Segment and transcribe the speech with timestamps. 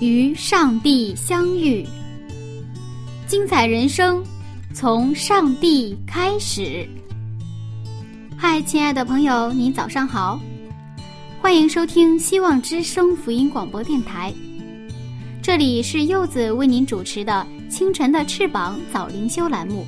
[0.00, 1.84] 与上帝相遇，
[3.26, 4.22] 精彩人生
[4.72, 6.88] 从上帝开始。
[8.36, 10.38] 嗨，亲爱的朋友，您早上好。
[11.40, 14.32] 欢迎收听希望之声福音广播电台，
[15.42, 19.84] 这里是柚子为您主持的《清晨的翅膀》早灵修栏目。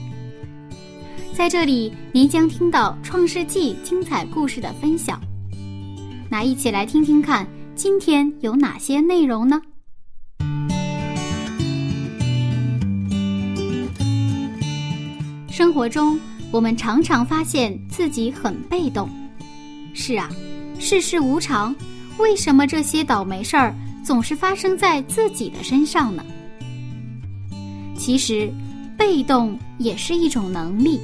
[1.33, 5.21] 在这里，您将听到《创世纪》精彩故事的分享。
[6.29, 9.63] 那一起来听听看，今天有哪些内容呢？
[15.61, 16.19] 生活中，
[16.51, 19.07] 我们常常发现自己很被动。
[19.93, 20.31] 是啊。
[20.79, 21.77] 世事无常，
[22.17, 26.25] 为什么这些倒霉事儿总是发生在自己的身上呢？
[27.95, 28.51] 其实，
[28.97, 30.99] 被动也是一种能力。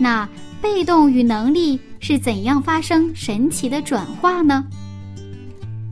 [0.00, 0.28] 那
[0.60, 4.66] 被动与能力是怎样发生神奇的转化呢？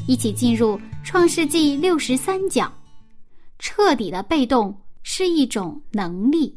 [0.09, 2.72] 一起进入《创世纪》六十三讲，
[3.61, 6.56] 彻底的被动是一种能力。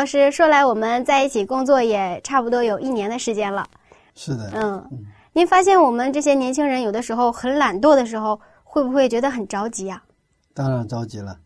[0.00, 3.68] 老师说来，我们在一起工作也差不多有一年的时间了。
[4.14, 4.82] 是的，嗯，
[5.34, 10.02] 您发现我们这些年轻人有的时候很懒惰的时候，会不会觉得很着急呀？
[10.54, 11.38] 当然着急了，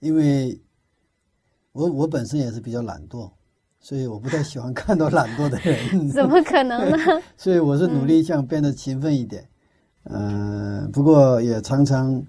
[0.00, 0.60] 因为
[1.72, 3.30] 我我本身也是比较懒惰，
[3.80, 6.06] 所以我不太喜欢看到懒惰的人。
[6.12, 6.98] 怎么可能呢？
[7.34, 9.48] 所以我是努力想变得勤奋一点，
[10.04, 12.22] 嗯，不过也常常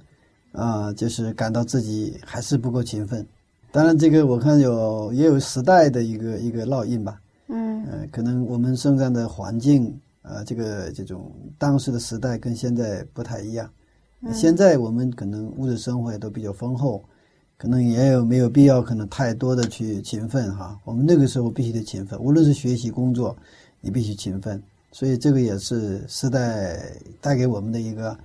[0.53, 3.28] 啊，就是感到自己还是不够勤奋。
[3.72, 7.22] 当然，这个我看有也有时代的一个一个烙印吧。
[7.48, 13.70] 嗯，呃，可能我们生长的环境啊，这个这种当时的时代跟现在不太一样。
[14.34, 17.02] 现在我们可能物质生活也都比较丰厚，
[17.58, 20.78] 可能也有没有必要可能太多的去勤奋哈。
[20.84, 23.36] 我们那个时候必须得勤奋，无论是学习工作，
[23.80, 24.62] 你必须勤奋。
[24.92, 26.78] 所以这个也是时代
[27.22, 28.20] 带给我们的一个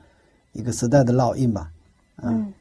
[0.52, 1.70] 一个时代的烙印吧。
[2.22, 2.52] 嗯。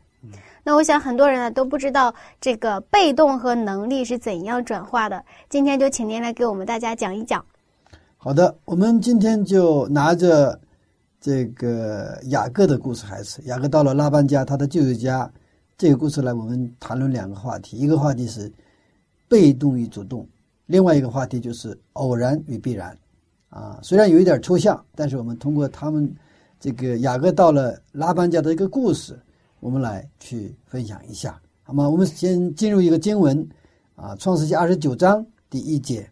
[0.67, 2.11] 那我想很多人呢都不知道
[2.41, 5.23] 这个被动和能力是怎样转化的。
[5.47, 7.45] 今天就请您来给我们大家讲一讲。
[8.17, 10.59] 好的，我们今天就拿着
[11.21, 13.43] 这个雅各的故事开始。
[13.43, 15.31] 雅各到了拉班家，他的舅舅家，
[15.77, 17.77] 这个故事来，我们谈论两个话题。
[17.77, 18.51] 一个话题是
[19.27, 20.27] 被动与主动，
[20.65, 22.97] 另外一个话题就是偶然与必然。
[23.49, 26.11] 啊，虽然有一点抽象，但是我们通过他们
[26.59, 29.15] 这个雅各到了拉班家的一个故事。
[29.59, 31.89] 我们来去分享一下，好吗？
[31.89, 33.47] 我们先进入一个经文，
[33.95, 36.01] 啊，《创世纪》二十九章第一节，《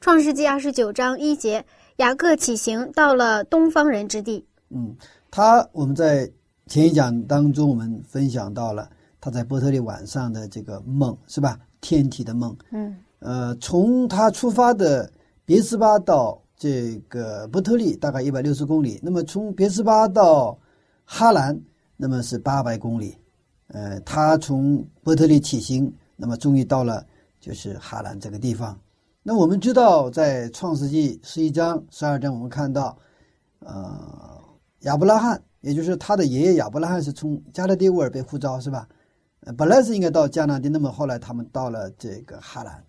[0.00, 1.62] 创世纪》二十九章一节，
[1.96, 4.46] 雅各起行到了东方人之地。
[4.70, 4.96] 嗯，
[5.30, 6.30] 他我们在
[6.66, 8.88] 前一讲当中，我们分享到了
[9.20, 11.58] 他在波特利晚上的这个梦，是吧？
[11.82, 12.56] 天体的梦。
[12.70, 15.12] 嗯，呃，从他出发的
[15.44, 20.58] 别斯巴到这个伯特利大概一百六十公里，那么从别斯巴到
[21.04, 21.60] 哈兰。
[22.02, 23.14] 那么是八百公里，
[23.66, 27.06] 呃，他从波特利起行，那么终于到了
[27.38, 28.80] 就是哈兰这个地方。
[29.22, 32.96] 那我们知道，在创世纪十一章、十二章，我们看到，
[33.58, 34.40] 呃，
[34.84, 38.88] 亚伯拉罕，也就是他的爷爷亚伯拉罕是从加勒底乌尔被呼召，是吧？
[39.58, 42.82] 本来是应该到迦南地，那么后来他们到了这个哈兰，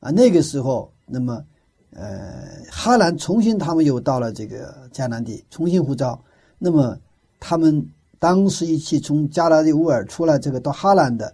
[0.00, 1.44] 啊，那个时候，那么，
[1.92, 6.20] 呃，哈兰重新他们又到了这个迦南地，重新呼召，
[6.58, 6.98] 那么
[7.38, 7.88] 他们。
[8.18, 11.32] 当时一起从加拉利乌尔出来，这个到哈兰的，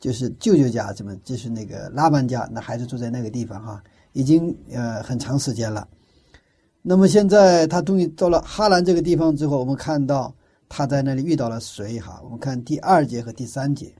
[0.00, 3.82] 就是舅舅家，怎么就是那个拉班家，那孩子住在那个地方哈，
[4.12, 5.86] 已经呃很长时间了。
[6.82, 10.34] 那么现在他终于到了哈兰这个地方之后，我们看到
[10.68, 12.20] 他在那里遇到了谁哈？
[12.22, 13.90] 我们看第二节和第三节。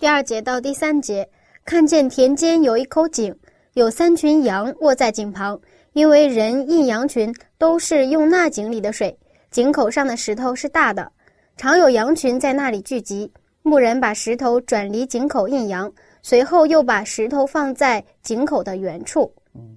[0.00, 1.28] 第二节到第三节，
[1.64, 3.34] 看见田间有一口井，
[3.74, 5.60] 有三群羊卧在井旁，
[5.92, 9.16] 因为人印羊群都是用那井里的水。
[9.50, 11.10] 井口上的石头是大的，
[11.56, 13.30] 常有羊群在那里聚集。
[13.62, 15.92] 牧人把石头转离井口印羊，
[16.22, 19.30] 随后又把石头放在井口的原处。
[19.54, 19.76] 嗯，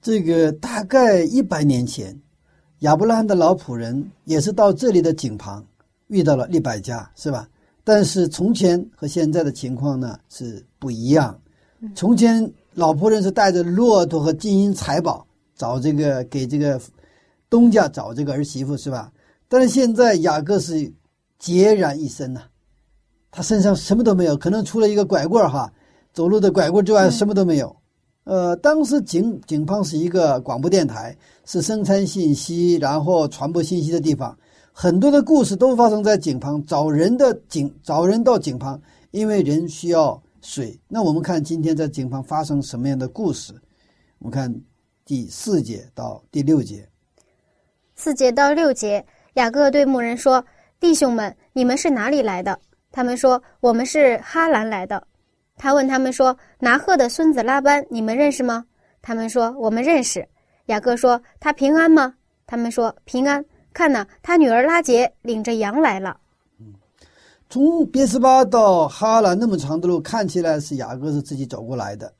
[0.00, 2.18] 这个大概一百年前，
[2.78, 5.64] 亚伯拉罕的老仆人也是到这里的井旁
[6.08, 7.46] 遇到了利百加，是吧？
[7.84, 11.38] 但是从前和现在的情况呢是不一样。
[11.94, 16.80] 从前老仆人是带着骆驼和金银财宝找这个给这个
[17.50, 19.12] 东家找这个儿媳妇，是吧？
[19.48, 20.90] 但是现在雅各是
[21.40, 22.42] 孑然一身呐，
[23.32, 25.70] 他身上什么都没有，可能除了一个拐棍哈，
[26.12, 27.76] 走路的拐棍之外什么都没有。
[28.24, 34.38] 呃，当时井井旁是一个广播电台，是生产信息然后传播信息的地方，
[34.72, 38.80] 很多的故事都发生在井旁，找人的井找人到井旁，
[39.10, 40.78] 因为人需要水。
[40.86, 43.52] 那我们看今天在井旁发生什么样的故事？
[44.18, 44.54] 我们看
[45.04, 46.86] 第四节到第六节，
[48.00, 49.04] 四节到六节。
[49.34, 50.42] 雅各对牧人说
[50.80, 52.58] ：“弟兄们，你们是哪里来的？”
[52.90, 55.06] 他们说：“我们是哈兰来的。”
[55.58, 58.64] 他问他们说：“拿鹤的孙子拉班，你们认识吗？”
[59.02, 60.26] 他们说：“我们认识。”
[60.66, 62.14] 雅各说：“他平安吗？”
[62.48, 63.44] 他们说：“平安。”
[63.74, 66.18] 看呐，他女儿拉杰领着羊来了。
[67.50, 72.10] 从别斯巴到哈兰那么长的路，看起来是雅各是自己走过来的，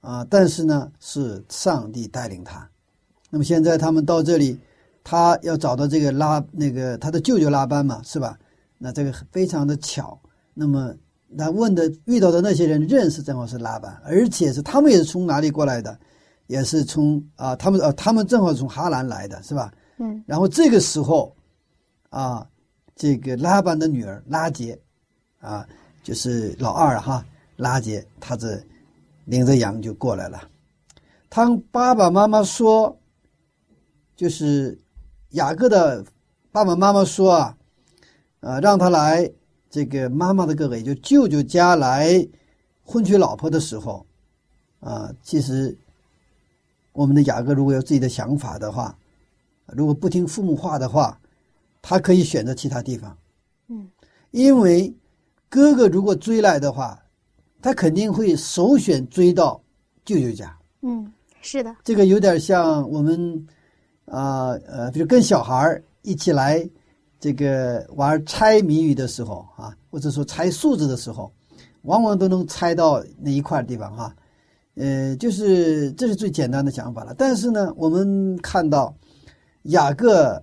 [0.00, 2.66] 啊，但是呢，是上帝带领他。
[3.28, 4.58] 那么现在他们到这里。
[5.04, 8.38] 他要找到这个拉那个他的舅舅拉班嘛，是吧？
[8.78, 10.20] 那这个非常的巧。
[10.54, 10.94] 那么
[11.36, 15.98] 他问的遇到的那些人认识正好是拉班，而且是他们也是从哪里过来的，
[16.46, 19.72] 也是从啊，他们呃他们正好从哈兰来的是吧？
[19.98, 20.22] 嗯。
[20.26, 21.34] 然后这个时候，
[22.10, 22.46] 啊，
[22.94, 24.78] 这个拉班的女儿拉杰，
[25.40, 25.66] 啊，
[26.02, 27.24] 就是老二哈，
[27.56, 28.62] 拉杰，他这
[29.24, 30.42] 领着羊就过来了。
[31.28, 32.96] 他爸爸妈妈说，
[34.14, 34.78] 就是。
[35.32, 36.04] 雅各的
[36.50, 37.56] 爸爸妈妈说啊，
[38.40, 39.30] 呃，让他来
[39.70, 42.26] 这个妈妈的哥哥，也就舅舅家来
[42.82, 44.04] 婚娶老婆的时候，
[44.80, 45.74] 啊，其实
[46.92, 48.94] 我们的雅各如果有自己的想法的话，
[49.66, 51.18] 如果不听父母话的话，
[51.80, 53.16] 他可以选择其他地方。
[53.68, 53.88] 嗯，
[54.32, 54.94] 因为
[55.48, 57.02] 哥哥如果追来的话，
[57.62, 59.62] 他肯定会首选追到
[60.04, 60.54] 舅舅家。
[60.82, 63.46] 嗯，是的，这个有点像我们。
[64.12, 66.68] 啊呃，比如跟小孩一起来
[67.18, 71.32] 这个玩猜谜语的时候啊，或者说猜数字的时候，
[71.82, 74.14] 往往都能猜到那一块地方哈。
[74.74, 77.14] 呃，就是这是最简单的想法了。
[77.16, 78.94] 但是呢，我们看到
[79.62, 80.42] 雅各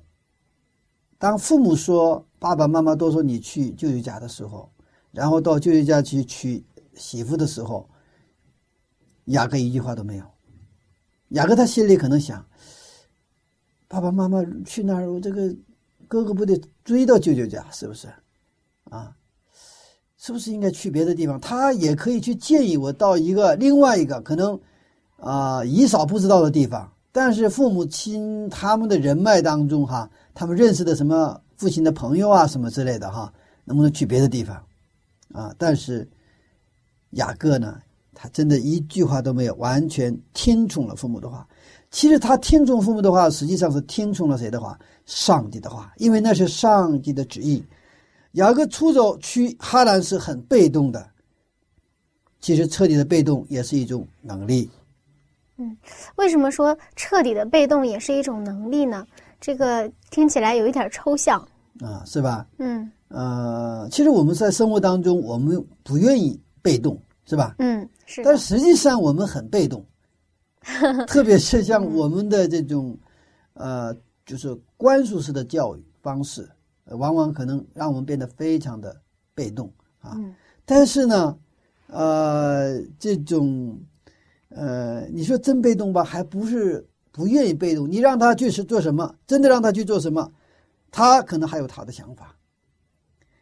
[1.19, 4.67] 当父母说爸爸妈妈都说你去舅舅家的时候，
[5.11, 6.65] 然后到舅舅家去娶
[6.95, 7.87] 媳妇的时候，
[9.25, 10.25] 雅各一句话都没有。
[11.29, 12.43] 雅各他心里可能想。
[13.89, 15.53] 爸爸妈妈去那儿，我这个
[16.07, 18.07] 哥哥不得追到舅舅家，是不是？
[18.83, 19.11] 啊，
[20.15, 21.39] 是不是应该去别的地方？
[21.41, 24.57] 他也可以去建议我到一个另外一个可能
[25.17, 26.89] 啊姨嫂不知道的地方。
[27.11, 33.33] 但是父母亲他们的人脉当中，哈，他们认识的什么父亲的朋友啊，什么之类的，哈，
[33.65, 34.63] 能不能去别的地方？
[35.33, 36.07] 啊，但是
[37.11, 37.81] 雅各呢，
[38.13, 41.47] 他真的一句话都没有，完全听从了父母的话。
[41.91, 44.77] 其实他听从父母的话，实际上是听从了谁的话？
[45.05, 47.63] 上帝的话，因为那是上帝的旨意。
[48.33, 51.09] 雅各出走去哈兰是很被动的，
[52.39, 54.69] 其实彻底的被动也是一种能力。
[55.57, 55.75] 嗯，
[56.15, 59.03] 为什么说彻底的被动也是一种能力呢？
[59.41, 61.39] 这个听起来有一点抽象
[61.81, 62.45] 啊，是吧？
[62.59, 67.55] 嗯，呃，其实我们在生活当中，我们不愿意被动，是吧？
[67.57, 68.21] 嗯，是。
[68.23, 69.83] 但实际上我们很被动。
[71.07, 72.97] 特别是像我们的这种，
[73.53, 76.49] 呃，就是灌输式的教育方式，
[76.85, 78.95] 往往可能让我们变得非常的
[79.33, 80.17] 被动啊。
[80.65, 81.37] 但是呢，
[81.87, 83.79] 呃，这种，
[84.49, 87.89] 呃，你说真被动吧，还不是不愿意被动。
[87.89, 90.31] 你让他去是做什么，真的让他去做什么，
[90.91, 92.35] 他可能还有他的想法。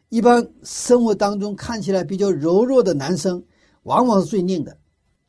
[0.10, 3.44] 一般生活当中看起来比较柔弱的男生，
[3.84, 4.78] 往往是最拧的。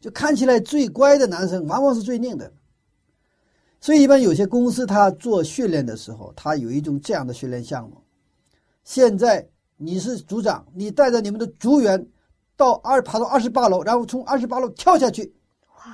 [0.01, 2.53] 就看起来最乖的男生，往往是最拧的。
[3.81, 7.97] 所以，一般有些公司他做训练的时候，他有一种这样的训练项目。
[8.85, 12.09] 现在你是组长，你带着你们的组员
[12.57, 15.33] 到二爬到二十八楼，然后从二十八楼跳下去。
[15.77, 15.85] 哇！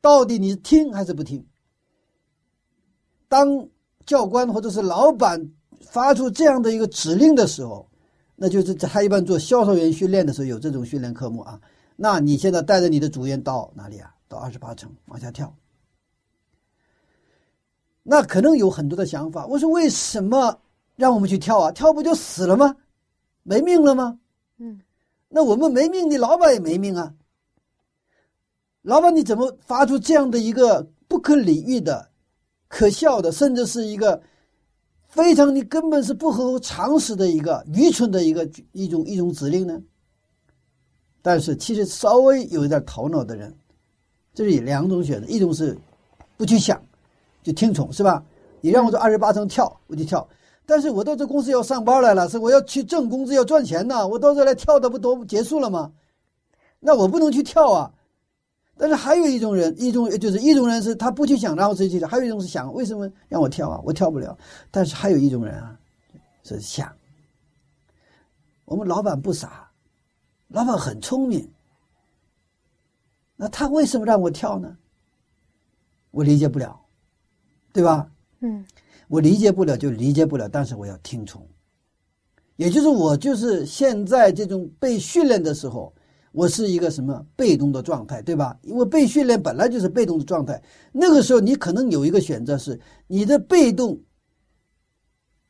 [0.00, 1.46] 到底你听还是不听？
[3.28, 3.68] 当
[4.04, 5.40] 教官或者是老板
[5.80, 7.88] 发出这样的一个指令的时候，
[8.34, 11.60] 那就是他一般做销售员训练的时候有这种训练科目啊。
[11.96, 14.14] 那你现在带着你的组员到哪里啊？
[14.28, 15.54] 到二十八层往下跳。
[18.02, 19.46] 那可能有很多的想法。
[19.46, 20.58] 我说为什么
[20.96, 21.70] 让我们去跳啊？
[21.70, 22.74] 跳不就死了吗？
[23.42, 24.18] 没命了吗？
[24.58, 24.80] 嗯。
[25.28, 27.14] 那我们没命，你老板也没命啊。
[28.82, 32.10] 老板，你怎么发出这样的一个不可理喻的、
[32.68, 34.20] 可笑的，甚至是一个
[35.06, 39.80] 非常你根本是不合乎常识的一个愚蠢的一个一种一种指令呢？
[41.22, 43.54] 但是，其实稍微有一点头脑的人，
[44.34, 45.78] 这是两种选择：一种是
[46.36, 46.82] 不去想，
[47.42, 48.22] 就听从，是吧？
[48.60, 50.28] 你让我做二十八层跳，我就跳。
[50.66, 54.06] 但是我到这公司要上班来了，是我要去挣工资要赚钱呢。
[54.06, 55.92] 我到这来跳的不都结束了吗？
[56.78, 57.92] 那我不能去跳啊。
[58.76, 63.80] 但是还有一种人，一种就是一种人是他不去想，然后自己去；还有一种是想，为什么让我跳啊？
[63.84, 64.36] 我跳不了。
[64.70, 65.76] 但是还有一种人啊，
[66.42, 66.90] 是想。
[68.64, 69.68] 我们老板不傻。
[70.52, 71.50] 老板很聪明，
[73.36, 74.76] 那他为什么让我跳呢？
[76.10, 76.78] 我理解不了，
[77.72, 78.10] 对吧？
[78.40, 78.64] 嗯，
[79.08, 81.46] 我理解不了就理解不了，但是我要听从。
[82.56, 85.92] 也就是我就是现在这种被训练的时候，
[86.32, 88.58] 我是一个什么被动的状态，对吧？
[88.60, 90.62] 因为被训练本来就是被动的状态。
[90.92, 93.98] 那个时候你可能有一个选择是，你的被动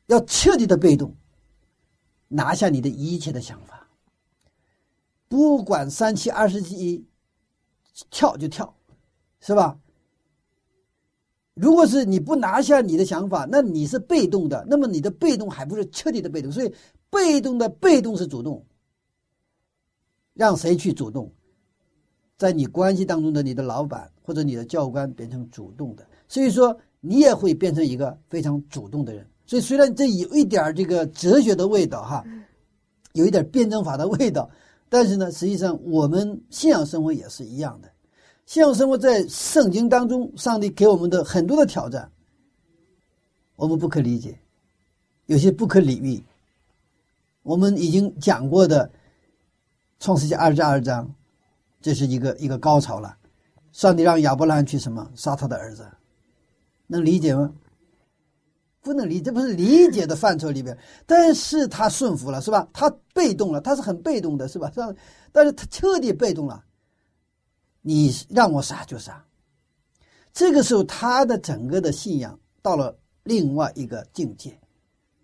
[0.07, 1.13] 要彻底的被动，
[2.29, 3.82] 拿下你的一切的想法。
[5.33, 7.03] 不管三七二十一，
[8.11, 8.71] 跳就跳，
[9.39, 9.75] 是吧？
[11.55, 14.63] 如果是你不拿下你的想法，那你是被动的。
[14.69, 16.71] 那么你的被动还不是彻底的被动，所以
[17.09, 18.63] 被动的被动是主动。
[20.35, 21.33] 让谁去主动？
[22.37, 29.27] 在你关系当中的你的老板或者你的教官变成主动的，所以说你也会变成一个非常主动的人。
[29.47, 32.23] 所以虽然这有一点这个哲学的味道哈，
[33.13, 34.47] 有一点辩证法的味道。
[34.93, 37.89] 但是呢，实际上我们信仰生活也是一样的。
[38.45, 42.07] 信仰生活在圣经当中，上帝给我们的很多的挑战，
[43.55, 44.37] 我们不可理解，
[45.25, 46.23] 有些不可理喻。
[47.41, 48.85] 我们已经讲过的
[49.99, 51.11] 《创世纪二十二章，
[51.81, 53.17] 这是一个一个高潮了。
[53.71, 55.89] 上帝让亚伯拉罕去什么杀他的儿子，
[56.85, 57.51] 能理解吗？
[58.83, 62.67] 不能理，这不是理解的范畴里边，但是他顺服了，是吧？
[62.73, 64.69] 他被动了，他是很被动的，是吧？
[64.75, 64.93] 让，
[65.31, 66.63] 但是他彻底被动了。
[67.81, 69.25] 你让我杀就杀。
[70.33, 74.59] 这个时候，他的整个的信仰到了另外一个境界，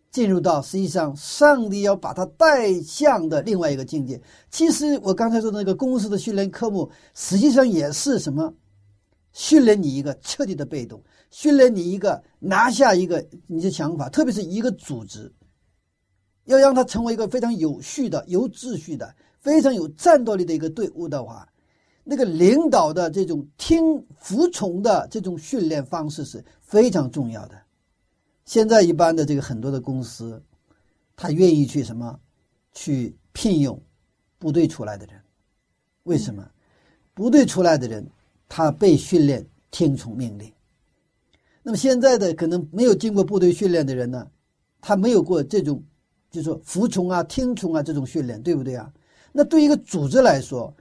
[0.10, 4.22] 进入到实际上上帝要把他带向的另外一个境界。
[4.50, 8.54] 其实我刚才说的那个公司的训练科目，实际上也是什么？
[9.32, 11.04] 训练你一个彻底的被动。
[11.32, 15.32] 训练你一个拿下一个你的想法，特别是一个组织，
[16.46, 21.48] 要让它成为一个非常有序的、有秩序的、非常有战斗力的一个队伍的话，
[22.04, 27.62] 那个领导的这种听服从的这种训练方式是非常重要的。
[28.46, 30.44] 现在一般的这个很多的公司，
[31.16, 32.20] 他愿意去什么，
[32.74, 33.80] 去聘用
[34.40, 35.22] 部队出来的人，
[36.04, 36.50] 为什么？
[37.14, 38.10] 部队出来的人，
[38.50, 40.52] 他被训练听从命令。
[41.64, 44.30] 那么现在的可能没有经过部队训练的人呢，
[44.82, 45.82] 他没有过这种，
[46.32, 48.92] 就是说服从啊、听从啊这种训练，对不对啊？
[49.32, 50.76] 那对一个组织来说，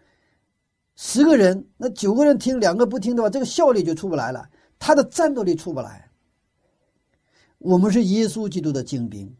[0.97, 4.49] 十个人那九个人听，两个不听的话，这个效率就出不来了，
[4.79, 6.11] 他的战斗力出不来。
[7.59, 9.31] 我们是耶稣基督的精兵，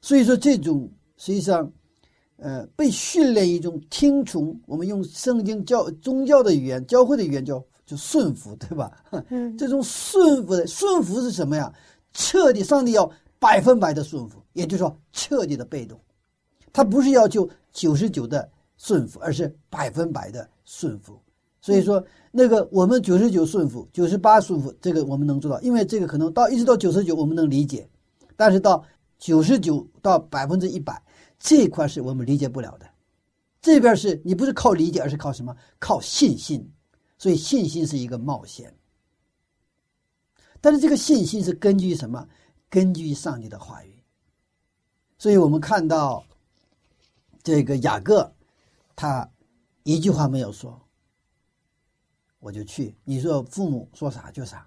[0.00, 1.72] 所以说这种实际上，
[2.38, 7.62] 呃，被训练一种听从，我们用圣经教宗教的语言、教会的语言叫。
[7.88, 8.92] 就顺服，对吧？
[9.30, 11.72] 嗯，这种顺服的顺服是什么呀？
[12.12, 15.98] 彻底，上帝要百分百的顺服，也就是说，彻底的被动。
[16.70, 21.18] 他不是要求九十九的顺服，而是百分百的顺服。
[21.62, 27.88] 所以说，那个我们九十九顺服，九十八顺服，这个我们能做到，因为这个可能到一直到九十九我们能理解，
[28.36, 28.84] 但是到
[29.18, 31.02] 九十九到百分之一百
[31.38, 32.88] 这一块是我们理解不了的。
[33.60, 35.56] 这边是你不是靠理解，而是靠什么？
[35.78, 36.70] 靠信心。
[37.20, 38.72] 所以信心是一个冒险，
[40.60, 42.28] 但是这个信心是根据什么？
[42.70, 44.00] 根据上帝的话语。
[45.18, 46.24] 所以我们看到
[47.42, 48.32] 这个雅各，
[48.94, 49.28] 他
[49.82, 50.80] 一句话没有说，
[52.38, 52.94] 我就去。
[53.02, 54.64] 你说父母说啥就啥，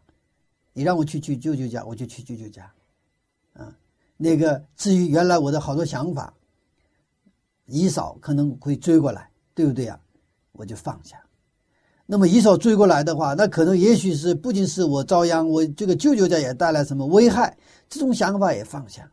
[0.73, 2.69] 你让我去去舅舅家，我就去舅舅家。
[3.53, 3.73] 啊，
[4.17, 6.33] 那个至于原来我的好多想法，
[7.71, 9.97] 姨嫂可能会追过来，对不对呀？
[10.51, 11.17] 我就放下。
[12.05, 17.57] 那么姨嫂追过来的话，那可能也许是不仅是我遭殃，我这个舅舅家也带来什么危害，
[17.89, 19.09] 这种想法也放下，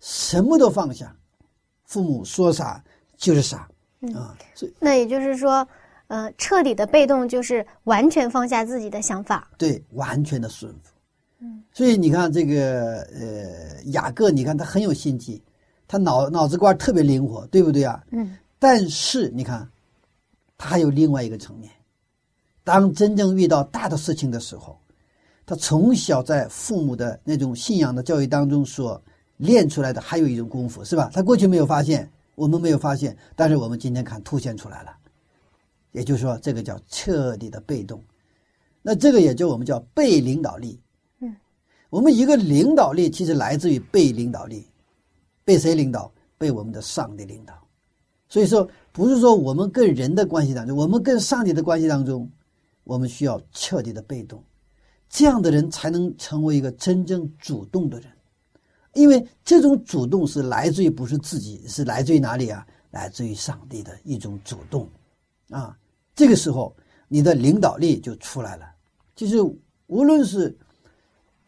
[0.00, 1.16] 什么都放下，
[1.84, 2.82] 父母说啥
[3.16, 3.68] 就是啥
[4.14, 4.36] 啊。
[4.52, 5.66] 所以那也就是说，
[6.08, 10.92] 呃，彻底的被动就是完全放下自己的想法，对，完全的顺服。
[11.38, 15.40] 嗯，所以你看这个呃雅各，你看他很有心机，
[15.88, 18.04] 他脑脑子瓜特别灵活，对不对啊？
[18.10, 18.36] 嗯。
[18.58, 19.68] 但是你看，
[20.56, 21.70] 他还有另外一个层面。
[22.64, 24.78] 当真正遇到大的事情的时候，
[25.44, 29.00] 他从小在父母的那种信仰的教育当中所
[29.36, 31.10] 练出来的，还有一种功夫，是吧？
[31.12, 34.96] 他过去没有发现，我们没有发现，但是我们今天看凸显出来了。
[35.92, 38.02] 也就是说，这个叫彻底的被动。
[38.82, 40.80] 那这个也就我们叫被领导力。
[41.20, 41.36] 嗯，
[41.90, 44.66] 我们一个领导力其实来自于被领导力，
[45.46, 46.12] 被谁领导？
[46.36, 47.54] 被我们的上帝领导。
[48.28, 52.28] 所以说，不是说我们跟人的关系当中，我们跟上帝的关系当中，
[52.84, 54.42] 我们需要彻底的被动，
[55.08, 58.10] 这样的人才能成为一个真正主动的人。
[58.94, 62.66] 因为这种主动是来自于不是自己，是来自于哪里啊？
[62.90, 64.88] 来自于上帝的一种主动，
[65.50, 65.78] 啊。
[66.14, 66.74] 这个时候，
[67.08, 68.66] 你的领导力就出来了。
[69.14, 69.40] 就是
[69.86, 70.54] 无论是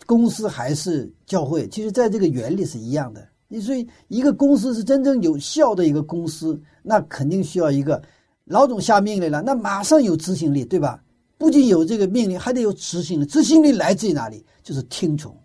[0.07, 3.29] 公司还是教会，其实在这个原理是一样的。
[3.49, 8.01] 你所以，一个公司是真正有效的一个公司，那肯定需要一个
[8.45, 11.03] 老总下命令了，那马上有执行力，对吧？
[11.37, 13.27] 不仅有这个命令，还得有执行力。
[13.27, 14.45] 执行力来自于哪里？
[14.63, 15.37] 就是听从。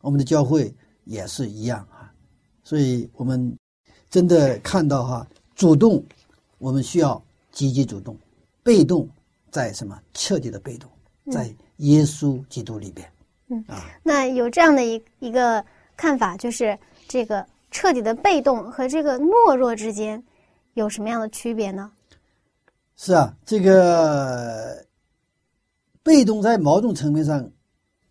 [0.00, 0.74] 我们的教会
[1.04, 2.12] 也是一样啊。
[2.62, 3.56] 所以我们
[4.10, 6.04] 真的看到哈，主动，
[6.58, 7.22] 我们需要。
[7.54, 8.16] 积极主动，
[8.62, 9.06] 被动
[9.50, 10.00] 在什么？
[10.14, 10.90] 彻底的被动，
[11.30, 13.06] 在耶稣基督里边。
[13.50, 15.62] 嗯啊，那有这样的一一个
[16.02, 20.20] 看法，就是这个彻底的被动和这个懦弱之间
[20.74, 21.92] 有什么样的区别呢？
[22.96, 24.84] 是啊，这个
[26.02, 27.48] 被动在某种层面上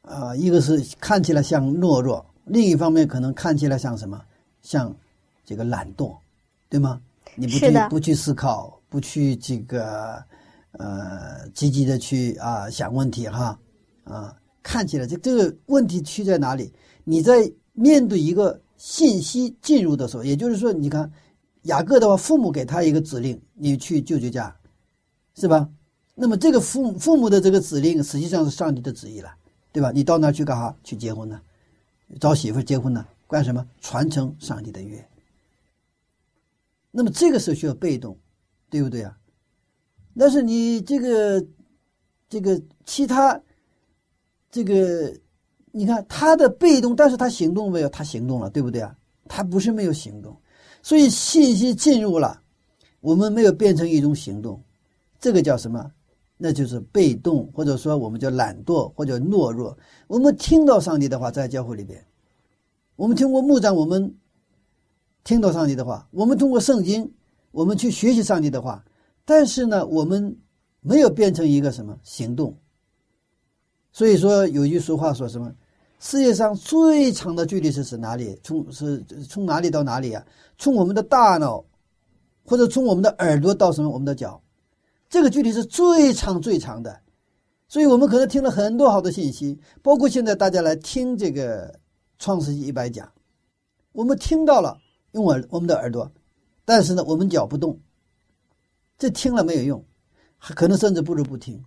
[0.04, 4.24] 啊，一个是看起来像懦弱，另一方面可能看起来像什么？
[4.62, 4.96] 像
[5.44, 6.16] 这个懒惰，
[6.70, 7.02] 对吗？
[7.36, 8.80] 你不去不去思考。
[8.88, 10.22] 不去这个，
[10.72, 13.58] 呃，积极的去啊想问题哈，
[14.04, 16.74] 啊，看起来这这个问题出在哪里？
[17.06, 21.12] 你在面对一个信息进入的时候，也就是说，你看
[21.64, 24.56] 雅各的话，父母给他一个指令，你去舅舅家，
[25.36, 25.70] 是吧？
[26.16, 29.34] 那么这个父父母的这个指令，实际上是上帝的旨意了，
[29.72, 29.92] 对吧？
[29.92, 30.76] 你到那去干哈？
[30.84, 31.42] 去结婚呢？
[32.20, 33.06] 找媳妇结婚呢？
[33.28, 33.66] 干什么？
[33.80, 35.08] 传承上帝的约。
[36.92, 38.18] 那么这个时候需要被动。
[38.72, 39.18] 对不对啊？
[40.18, 41.46] 但是你这个，
[42.30, 43.38] 这个其他，
[44.50, 45.14] 这个，
[45.72, 48.96] 你看他的被动，但是他行动没有，他行动了，对不对啊？
[49.28, 50.36] 他不是没有行动，
[50.82, 52.42] 所以信息进入了，
[53.00, 54.62] 我们没有变成一种行动，
[55.20, 55.92] 这个叫什么？
[56.38, 59.78] 那就是被动，或者说我们叫懒惰或者懦弱。
[60.08, 62.04] 我们听到上帝的话，在教会里边，
[62.96, 64.16] 我们听过牧长，我们
[65.24, 67.12] 听到上帝的话，我们通过圣经。
[67.52, 68.82] 我们去学习上帝的话，
[69.26, 70.38] 但是呢，我们
[70.80, 72.58] 没有变成一个什么行动。
[73.92, 75.54] 所以说有句俗话说什么：
[76.02, 78.36] 世界上最长的距离是指哪里？
[78.44, 80.26] 从是从哪里到哪里啊？
[80.58, 81.64] 从我们的大脑，
[82.44, 83.90] 或者从我们的耳朵到什么？
[83.92, 84.42] 我们的脚，
[85.08, 87.00] 这个距离是最长最长的。
[87.68, 91.68] 所以我们可能听了很多好的信息，包括现在大家来听这个
[92.18, 93.06] 《创世纪一百讲》，
[93.92, 94.76] 我们听到了，
[95.12, 96.12] 用耳我们的耳朵。
[96.66, 97.80] 但是呢，我们脚不动，
[98.98, 99.86] 这听了没有用，
[100.40, 101.64] 可能甚至不如不听，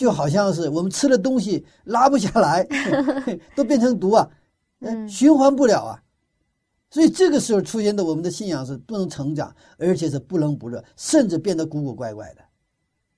[0.00, 2.66] 就好像是我们吃的东西拉不下来，
[3.54, 4.26] 都变成毒啊，
[5.06, 6.02] 循环不了啊，
[6.90, 12.40] 所以这个时候出现的我们的信仰是不能成长，而且是不冷不热，甚至变得古古怪怪的，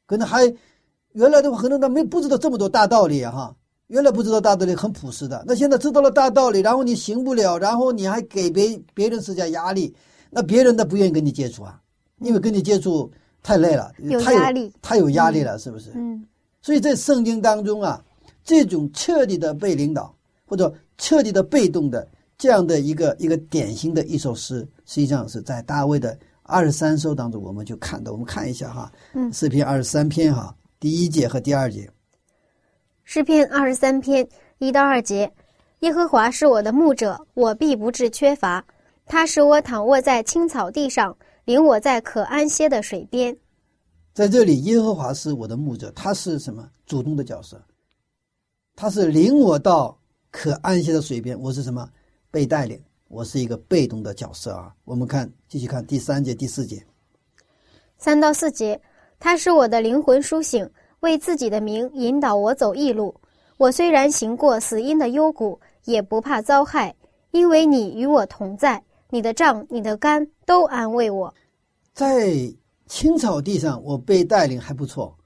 [0.06, 0.42] 可能还
[1.12, 3.54] 原来的话可能他没不知道这么多大道理哈，
[3.86, 9.94] 原来不知道大道理很朴实的，那现在知道了大道理，然后你行不了，然后你还给别别人施加压力。
[10.30, 11.80] 那别人他不愿意跟你接触啊，
[12.18, 13.08] 因为跟你接触
[13.40, 15.92] 太累了，太压力，太有压力了，是不是？
[15.94, 16.26] 嗯。
[16.62, 18.02] 所以在圣经当中啊，
[18.44, 20.14] 这种彻底的被领导
[20.46, 31.90] 或者彻底的被动的这样的一个一个典型的一首诗，实际上是在大卫的二十三首当中，我们就看到，我们看一下哈，嗯，诗篇二十三篇哈，第一节和第二节。
[33.04, 34.26] 诗篇二十三篇
[34.58, 35.30] 一到二节，
[35.80, 38.64] 耶和华是我的牧者，我必不致缺乏。
[39.04, 43.36] 他使我躺卧在青草地上，领我在可安歇的水边。
[44.14, 47.60] 在这里，耶和华是我的牧者，他是什么主动的角色？
[48.76, 49.98] 他是领我到
[50.30, 51.88] 可安歇的水边，我是什么
[52.30, 52.78] 被带领？
[53.08, 54.74] 我是一个被动的角色啊。
[54.84, 56.84] 我们看，继续看第三节、第四节。
[57.98, 58.80] 三到四节，
[59.18, 60.68] 他是我的灵魂苏醒，
[61.00, 63.14] 为自己的名引导我走义路。
[63.56, 66.94] 我虽然行过死荫的幽谷，也不怕遭害，
[67.30, 68.82] 因为你与我同在。
[69.08, 71.34] 你的杖、你的杆都安慰我，
[71.92, 72.32] 在
[72.94, 75.16] 青草地上，我被带领还不错；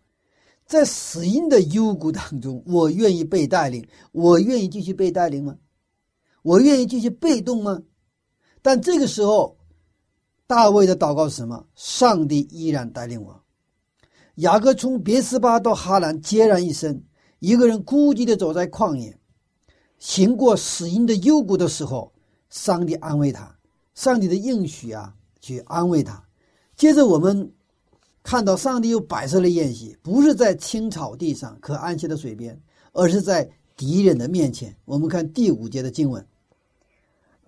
[0.66, 5.56] 在死荫的幽谷当中，我愿意被带领，我愿意继续被带领吗？
[6.42, 7.82] 我愿意继续被动吗？
[8.62, 9.58] 但这个时候，
[10.46, 11.66] 大卫的祷告是什么？
[11.74, 13.42] 上帝依然带领我。
[14.36, 17.04] 雅各从别斯巴到哈兰，孑然一身，
[17.40, 19.18] 一个人孤寂的走在旷野，
[19.98, 22.14] 行过死荫的幽谷的时候，
[22.48, 23.58] 上帝安慰他，
[23.96, 26.25] 上帝的应许啊，去安慰他。
[26.76, 27.50] 接着我们
[28.22, 32.60] 看到上帝又摆设了宴席，不是在青草地上可安歇的水边，
[32.92, 34.76] 而是在敌人的面前。
[34.84, 36.24] 我们看第五节的经文。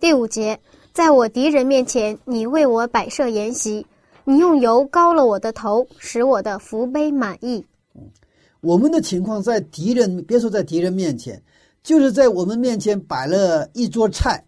[0.00, 0.58] 第五节，
[0.92, 3.84] 在我敌人面前，你为我摆设筵席。
[4.24, 7.64] 你用油膏了我的头，使我的福杯满意。
[8.60, 11.42] 我们的情况在敌人，别说在敌人面前，
[11.82, 14.44] 就是在我们面前摆了一桌菜，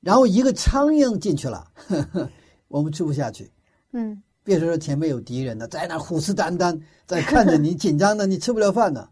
[0.00, 2.30] 然后一个苍蝇进去了，呵 呵
[2.68, 3.50] 我们吃不下去。
[3.92, 9.08] 嗯，别说说前面有敌人了，在那虎视眈眈，在看着你，紧张的你吃不了饭呢。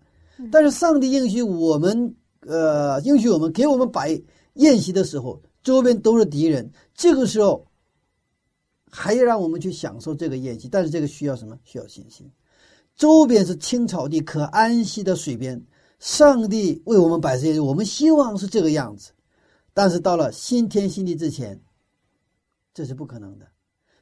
[0.51, 4.21] 但是上帝应许我们，呃，应许我们给我们摆
[4.55, 7.67] 宴席的时候，周边都是敌人，这个时候。
[8.97, 11.59] 还要让我们去享受这个宴席，但是这个需要什么？
[11.65, 12.31] 需要信心。
[12.95, 15.61] 周边是青草地，可安息的水边，
[15.99, 19.11] 上帝为我们摆设宴席，我们希望是这个样子。
[19.73, 21.61] 但是到了新天新地之前，
[22.73, 23.45] 这是不可能的。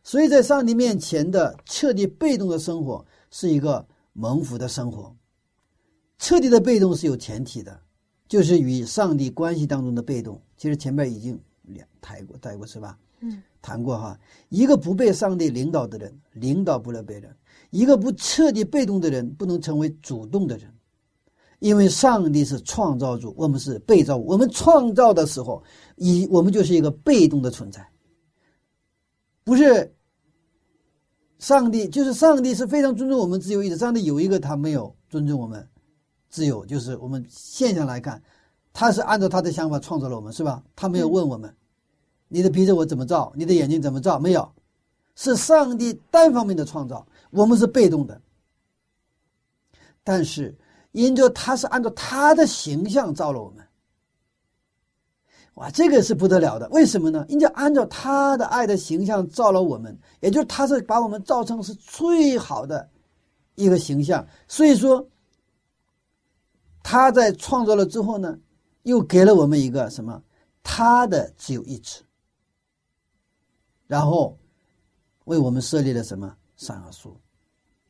[0.02, 5.14] 所以在上帝面前的彻底被动的生活，是一个蒙福的生活。
[6.18, 7.80] 彻底的被动是有前提的，
[8.28, 10.40] 就是与上帝关系当中的被动。
[10.56, 12.98] 其实前面已经两谈过、带过，是吧？
[13.20, 13.42] 嗯。
[13.60, 17.30] 谈过哈，一个不被上帝领导的人，领导不了别人；
[17.70, 20.68] 一个不彻底被动的人，不能成为主动的人。
[21.60, 24.26] 因为上帝是创造主，我们是被造物。
[24.26, 25.62] 我们创造的时候，
[25.94, 27.88] 以我们就是一个被动的存在，
[29.44, 29.94] 不是。
[31.38, 33.76] 上帝就是上帝是非常尊重我们自由意志。
[33.76, 35.68] 上帝有一个他没有尊重我们
[36.30, 38.22] 自由，就是我们现象来看，
[38.72, 40.62] 他是按照他的想法创造了我们，是吧？
[40.76, 41.52] 他没有问我们。
[42.28, 43.32] 你的鼻子我怎么造？
[43.34, 44.20] 你的眼睛怎么造？
[44.20, 44.52] 没有，
[45.16, 48.22] 是上帝单方面的创造，我们是被动的。
[50.04, 50.56] 但是，
[50.92, 53.66] 因着他是按照他的形象造了我们，
[55.54, 56.68] 哇，这个是不得了的。
[56.70, 57.24] 为什么呢？
[57.28, 62.88] 因为按照他的爱的形象造了我们，也就是他是把我们造成是最好的
[63.54, 64.26] 一个形象。
[64.48, 65.06] 所以说，
[66.82, 68.38] 他在创造了之后呢，
[68.84, 70.22] 又给了我们一个什么？
[70.62, 72.00] 他的自由意志。
[73.86, 74.38] 然后，
[75.24, 77.14] 为我们设立了什么善恶树，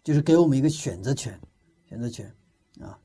[0.03, 1.41] 就是给我们一个选择权，
[1.89, 2.27] 选择权
[2.81, 2.99] 啊！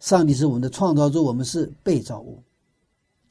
[0.00, 2.42] 上帝是我们的创造主，我们是被造物，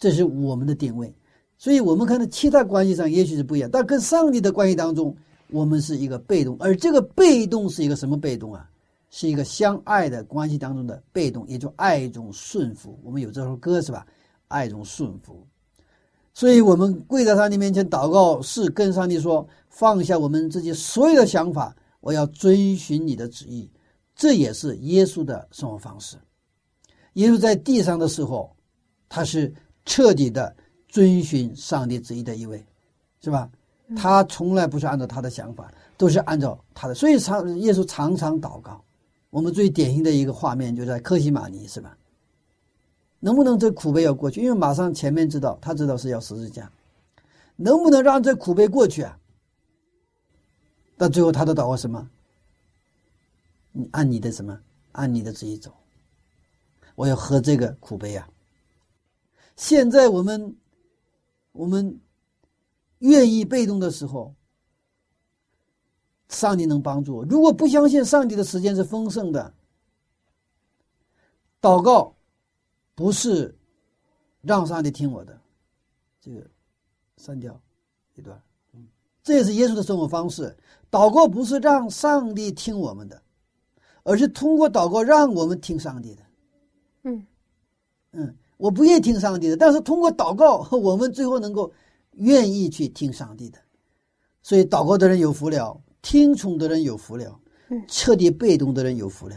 [0.06, 1.12] 这是我们的定位。
[1.58, 5.16] 所以，我们看到其他关系上也许是不一样，但跟上帝的关系当中，
[5.50, 8.70] 我们是一个被动，而这个被动是一个什么被动啊？
[9.10, 13.00] 是一个相爱的关系当中的被动，也就爱中顺服。
[13.02, 14.06] 我们有这首歌是吧？
[14.48, 15.44] 爱中顺服。
[16.36, 23.68] 所以，我们跪在上帝面前祷告，是跟上帝说：放下我们自己所有的想法，我要遵循你的旨意。
[24.16, 26.16] 这也是耶稣的生活方式。
[27.14, 28.56] 耶稣在地上的时候，
[29.10, 29.52] 他是
[29.86, 30.56] 彻底的
[30.88, 32.66] 遵循上帝旨意的一位，
[33.22, 33.50] 是吧？
[33.96, 36.96] 他从来不是按照他的想法，都是按照他的。
[36.96, 38.84] 所以，常耶稣常常祷告。
[39.30, 41.96] 我们最典型的一个画面就在克西玛尼，是吧？
[43.20, 44.42] 能不能这苦悲要过去？
[44.42, 46.72] 因为马上前面知道，他知道是要十字架，
[47.56, 49.18] 能不能让这苦悲过去啊？
[50.98, 52.10] 到最后他的祷告什么？
[53.72, 54.58] 你按你的什么？
[54.94, 55.72] 按你的旨意走。
[56.96, 58.28] 我要喝这个苦悲啊！
[59.56, 60.56] 现在我们，
[61.52, 62.00] 我们
[63.00, 64.34] 愿意被动的时候，
[66.30, 67.26] 上帝能帮助我。
[67.26, 69.54] 如果不相信上帝的时间是丰盛的，
[71.62, 72.12] 祷告。
[72.98, 73.54] 不是
[74.42, 75.38] 让上帝听我的，
[76.22, 76.50] 这个
[77.18, 77.62] 删掉
[78.14, 78.42] 一段。
[78.72, 78.88] 嗯，
[79.22, 80.56] 这也是耶稣的生活方式。
[80.90, 83.22] 祷告不是让上帝听我们的，
[84.04, 86.24] 而是通过祷告让我们听上帝的。
[87.04, 87.28] 嗯
[88.14, 91.72] 嗯，我不愿意听上帝的，但是通过祷告， 我们最后能够
[92.14, 93.58] 愿意去听上帝的。
[94.42, 97.40] 所以，祷告的人有福了，听从的人有福了，
[97.88, 99.36] 彻底被动的人有福了。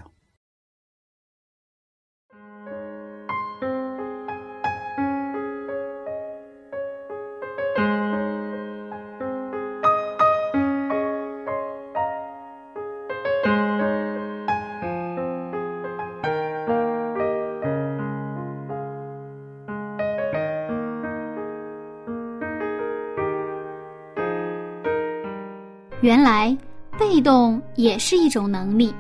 [26.18, 26.59] 原来
[26.98, 28.92] 被动也是一种能力，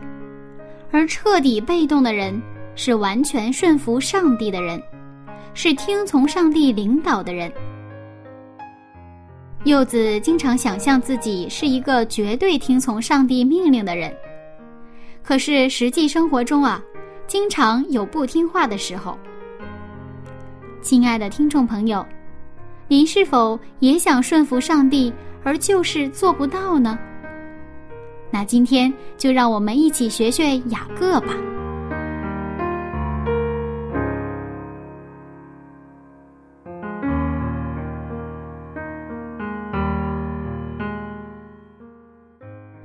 [0.92, 2.40] 而彻底被动的人
[2.76, 4.80] 是完全顺服上帝的人，
[5.52, 7.52] 是听从上帝领导的人。
[9.64, 14.14] 柚子经常想象自己是一个绝对听从上帝命令的人，
[15.20, 16.80] 可是实际生活中啊，
[17.26, 19.18] 经常有不听话的时候。
[20.80, 22.06] 亲爱的听众朋友，
[22.86, 26.96] 您是否也想顺服上帝，而就是做不到呢？
[28.30, 31.34] 那今天就让我们一起学学雅各吧。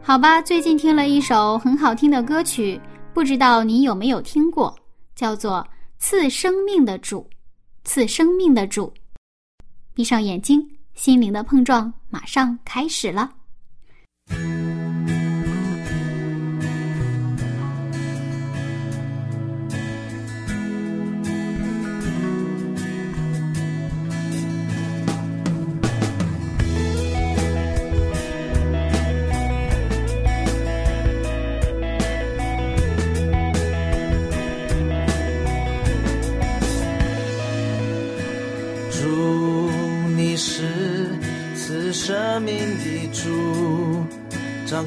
[0.01, 2.79] 好吧，最近听了一首很好听的歌曲，
[3.13, 4.75] 不知道你有没有听过，
[5.15, 5.57] 叫做
[5.97, 7.19] 《赐生命的主》，
[7.83, 8.93] 赐生命的主。
[9.95, 13.31] 闭上眼睛，心灵的碰撞马上开始了。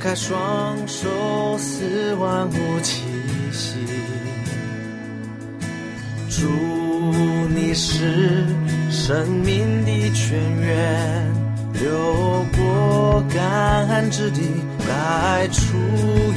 [0.06, 0.38] 开双
[0.86, 3.02] 手，似万物气
[3.50, 3.74] 息。
[6.30, 6.48] 主，
[7.52, 8.46] 你是
[8.88, 11.34] 生命的泉源，
[11.72, 11.90] 流
[12.56, 14.42] 过干旱之地，
[14.86, 15.76] 带出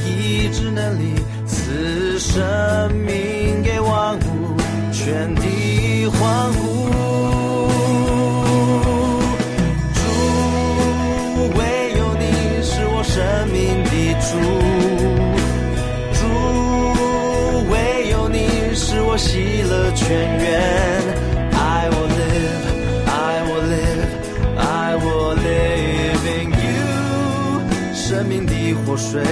[0.04, 1.14] 医治能力，
[1.46, 4.56] 赐生命给万物，
[4.92, 6.69] 全地欢呼。
[19.20, 20.50] 喜乐泉源。
[21.52, 22.64] I will live,
[23.06, 24.10] I will live,
[24.56, 27.94] I will live in you。
[27.94, 28.54] 生命的
[28.86, 29.22] 活水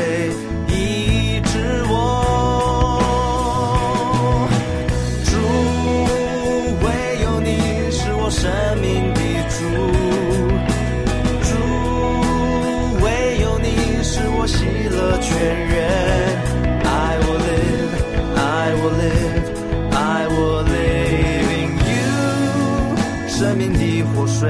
[24.39, 24.49] 水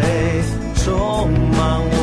[0.74, 1.97] 充满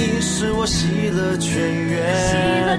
[0.00, 2.70] 你是我喜乐全源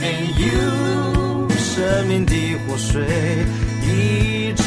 [0.00, 2.34] ，in you 生命的
[2.66, 3.02] 活水
[3.82, 4.61] 一直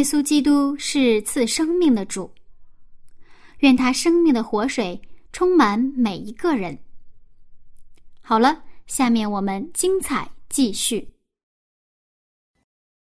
[0.00, 2.32] 耶稣基督是赐生命的主，
[3.58, 4.98] 愿他生命的活水
[5.30, 6.78] 充满每一个人。
[8.22, 11.06] 好了，下面我们精彩继续。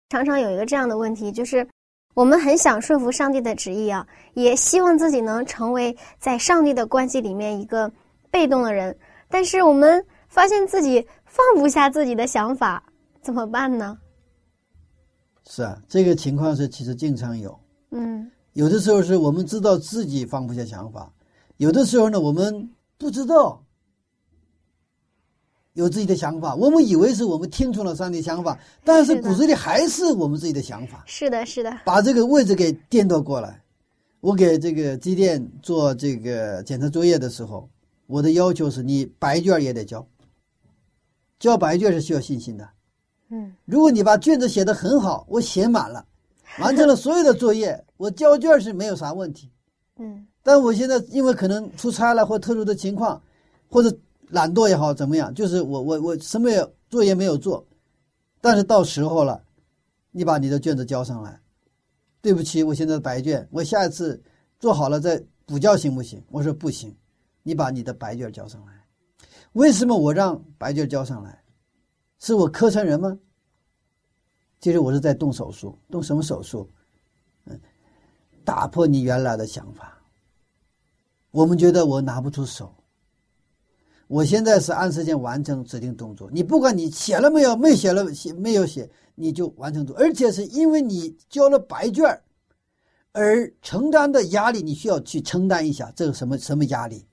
[0.09, 1.68] 常常有一个这样的问题，就是
[2.14, 7.92] 我们很想顺服上帝的旨意啊，也希望自己能成为在上帝的关系里面一个
[8.30, 12.82] 被动的人，但是我们发现自己放不下自己的想法，
[13.20, 13.98] 怎么办呢？
[15.48, 17.59] 是啊，这个情况是其实经常有。
[17.90, 21.12] 嗯，有的时候是我们知道自己放不下想法，
[21.56, 23.62] 有的时候呢，我们不知道
[25.74, 33.62] 有自己的想法，我们以为是我们听从了上帝想法，但是骨子里还是我们自己的想法，是的，是的，把这个位置给颠倒过来。
[34.20, 37.68] 我给这个机电做这个检测作业的时候，
[38.09, 40.04] 我的要求是你白卷也得交，
[41.38, 42.68] 交白卷是需要信心的。
[43.28, 46.06] 嗯如果你把卷子写得很好，我写满了，
[46.60, 49.50] 完成了所有的作业，我交卷是没有啥问题。
[49.98, 53.20] 嗯但我现在因为可能出差了或特殊的情况，
[53.68, 53.92] 或者
[54.28, 57.66] 懒惰也好怎么样，就是我我我什么也作业没有做，
[58.40, 59.42] 但是到时候了，
[60.12, 61.40] 你把你的卷子交上来。
[62.22, 64.20] 对不起，我现在的白卷，我下一次
[64.58, 66.22] 做好了再补交行不行？
[66.30, 66.94] 我说不行，
[67.42, 68.72] 你把你的白卷交上来。
[69.52, 71.40] 为什么我让白卷交上来？
[72.26, 73.16] 是我磕碜人吗？
[74.58, 76.68] 其实我是在动手术，动什么手术？
[77.44, 77.56] 嗯，
[78.44, 79.96] 打破你原来的想法。
[81.30, 82.74] 我们觉得我拿不出手，
[84.08, 86.28] 我现在是按时间完成指定动作。
[86.32, 92.04] 你不管你写了没有，没写了写没有写，你就完成做，而且是因为你交了白卷
[93.12, 97.06] 而承担的压力，你需要去承担一下这个什么什么压力，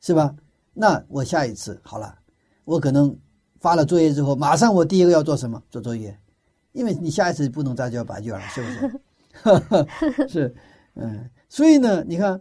[0.00, 0.34] 是吧？
[0.72, 2.18] 那我下一次好了，
[2.64, 3.16] 我可能
[3.60, 5.62] 发了作业之后，马上我第一个要做什么？
[5.70, 6.18] 做作业，
[6.72, 10.26] 因为你下一次不能再交白卷了，是不是？
[10.28, 10.54] 是，
[10.94, 12.40] 嗯，所以呢，你看，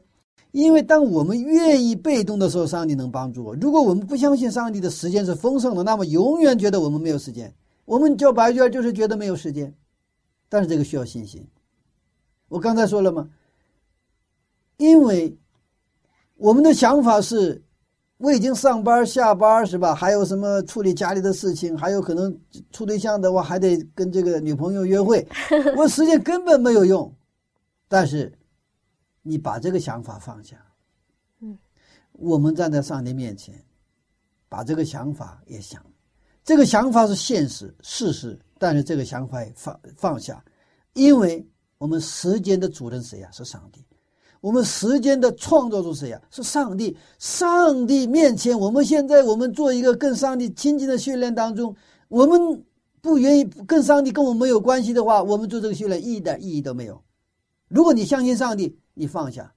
[0.52, 3.54] 因为当我们愿意被动的时候，上帝能帮助我。
[3.56, 7.54] 如果我们不相信上帝的时间是丰盛的，那么永远觉得我们没有时间。
[7.86, 9.74] 我们交白卷就是觉得没有时间，
[10.48, 11.46] 但是这个需要信心。
[12.48, 13.30] 我刚才说了吗？
[14.78, 15.38] 因为
[16.38, 17.62] 我们的想法是，
[18.20, 19.96] 我已经上班下班是吧？
[19.96, 22.38] 还有什么处理家里的事情，还有可能
[22.70, 25.26] 处对象的话，还得跟这个女朋友约会，
[25.78, 27.12] 我时间根本没有用。
[27.88, 28.38] 但是，
[29.22, 30.58] 你把这个想法放下，
[31.40, 31.58] 嗯，
[32.12, 33.56] 我们站在上帝面前，
[34.50, 35.82] 把这个想法也想，
[36.44, 40.44] 这个想法是现实事实，但是这个想法也放放下，
[40.92, 43.30] 因为我们时间的主人谁呀？
[43.32, 43.82] 是上帝。
[44.42, 46.22] 我们时间的创造主谁呀？
[46.32, 46.96] 是上帝。
[47.18, 51.76] 上帝面前，我们现在我们做一个跟上帝亲近的训练当中，
[52.08, 52.64] 我们
[53.02, 57.02] 不愿意跟上帝跟我们没有关系的话，我们做这个训练一点意义都没有。
[57.68, 59.54] 如果你相信上帝，你放下，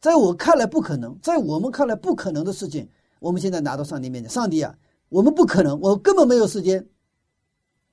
[0.00, 2.88] 在我看来不可能，在我们看来不可能的事情，
[3.20, 4.74] 我们现在拿到上帝面前，上帝啊，
[5.08, 6.86] 我们不可能，我根本没有时间。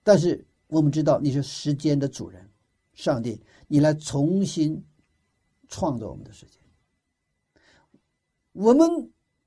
[0.03, 2.49] 但是我们知道你是时间的主人，
[2.93, 4.83] 上帝，你来重新
[5.71, 6.59] 创造我们的时间。
[8.51, 8.87] 我们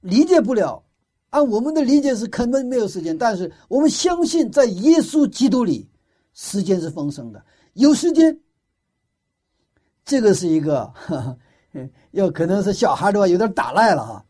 [0.00, 0.82] 理解不了，
[1.30, 5.88] 按我们的理解是根本没有时间，但是我们相信在耶稣基督里，
[6.32, 7.40] 时间是丰盛的，
[7.74, 8.36] 有时间。
[10.06, 11.38] 这个是一个，哈哈，
[12.10, 14.22] 要可能是小孩的话有点打赖了哈，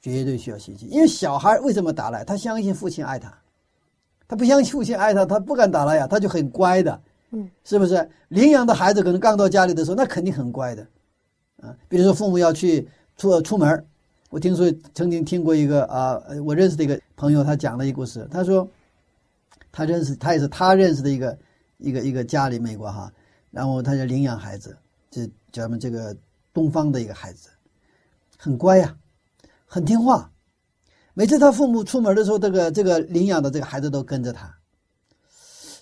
[0.00, 2.24] 绝对需要信心，因为小孩为什么打赖？
[2.24, 3.36] 他相信父亲爱他，
[4.28, 8.08] 他不相信父亲爱他，他不敢打赖呀，他就很乖的，嗯，是不是？
[8.28, 10.86] 领养的孩子可能刚到家里的时候，那肯定很乖的，
[11.62, 12.86] 啊，比如说父母要去
[13.16, 13.86] 出出门
[14.28, 18.68] 我听说曾经听过一个啊，我认识的一个朋友，他讲了一个故事，他说
[19.70, 21.38] 他认识他也是他认识的一个
[21.78, 23.12] 一个一个家里美国哈，
[23.50, 24.76] 然后他就领养孩子。
[25.10, 26.16] 这咱们这个
[26.54, 27.50] 东方的一个孩子，
[28.38, 28.96] 很乖呀，
[29.66, 30.30] 很听话。
[31.12, 34.50] 每次他父母出门的时候，这个这个领养的这个孩子都跟着他。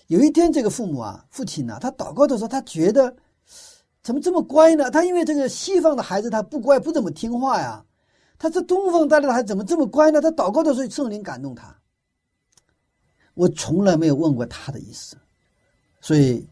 [0.07, 3.15] 有一天，这个父母啊，父亲呢、他祷告的时候，他觉得
[4.03, 4.89] 怎么这么乖呢？
[4.91, 7.83] 他因为这个西方的孩子他不乖，不怎么听话呀。
[8.37, 10.19] 他这东方带来的孩子怎么这么乖呢？
[10.21, 11.75] 他祷告的时候，圣灵感动他。
[13.33, 15.15] 我从来没有问过他的意思，
[15.99, 16.45] 所以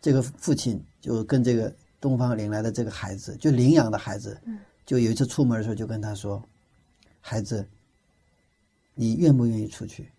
[0.00, 1.72] 这个父亲就跟这个。
[2.00, 4.38] 东方领来的这个孩子，就领养的孩子，
[4.84, 6.42] 就有一次出门的时候，就跟他说
[7.18, 7.66] ：“孩子，
[8.94, 10.12] 你愿不愿意出去？”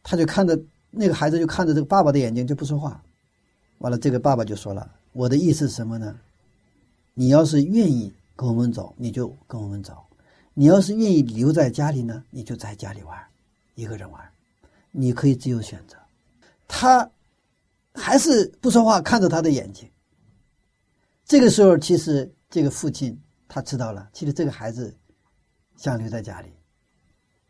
[0.00, 0.56] 他就看着
[0.88, 3.02] 那个孩子，就看着这个爸爸的眼睛，就不说话。
[3.78, 6.18] 完了，这个爸爸就说了：“我的意思是什么呢？
[7.14, 9.94] 你要是愿意跟我们走，你就跟我们走；
[10.54, 13.18] 你要是愿意留在家里呢，你就在家里玩，
[13.74, 14.22] 一个人玩，
[14.90, 15.96] 你可以自由选择。”
[16.72, 17.10] 他
[17.92, 19.90] 还是不说话，看着他的眼睛。
[21.24, 24.96] 这个时候，其实这个父亲他知道了，其实这个孩子
[25.76, 26.48] 想留在家里，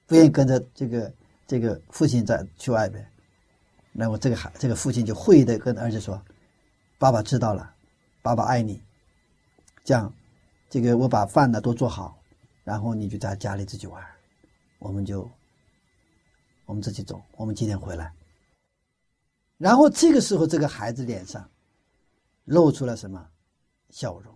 [0.07, 1.13] 不愿意跟着这个
[1.47, 3.07] 这个父亲在去外边。
[3.93, 6.21] 那么这个孩这个父亲就会意的跟儿子说
[7.01, 7.75] ：“爸爸知道了，
[8.21, 8.79] 爸爸爱你。
[9.83, 10.13] 这样，
[10.69, 12.21] 这个我把饭呢都做好，
[12.63, 14.05] 然后你就在家里自己玩，
[14.79, 15.27] 我们就
[16.67, 18.13] 我们自己走，我们几点回来？”
[19.57, 21.49] 然后这个时候，这个孩子脸上
[22.45, 23.27] 露出了什么
[23.89, 24.35] 笑容？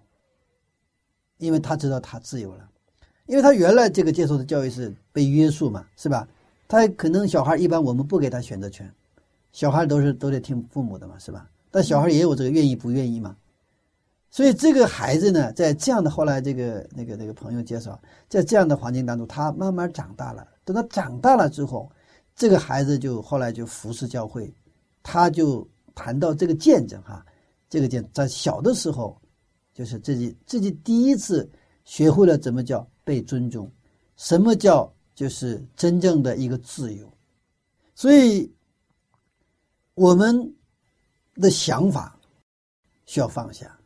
[1.36, 2.66] 因为他知道他自由了，
[3.26, 6.26] 因为他原来这个接受的教育是被约束嘛，是吧？
[6.66, 8.90] 他可能小孩一般我们不给他选择权，
[9.52, 11.50] 小孩都是都得听父母的嘛，是吧？
[11.74, 13.36] 但小孩也有这个愿意不愿意嘛。
[14.30, 20.46] 所以这个孩子呢，在这样的后来这个那个那个朋友介绍，在这样的环境当中，他慢慢长大了。
[20.64, 21.90] 等他长大了之后，
[22.36, 24.54] 这个孩子就后来就服侍教会。
[25.02, 27.26] 他就谈到这个见证哈，
[27.68, 29.20] 这个见在小的时候，
[29.74, 31.50] 就是自己自己第一次
[31.84, 33.68] 学会了怎么叫被尊重，
[34.16, 37.12] 什么叫就是真正的一个自由，
[37.96, 38.48] 所以
[39.94, 40.54] 我们
[41.34, 42.18] 的想法
[43.06, 43.78] 需要放下。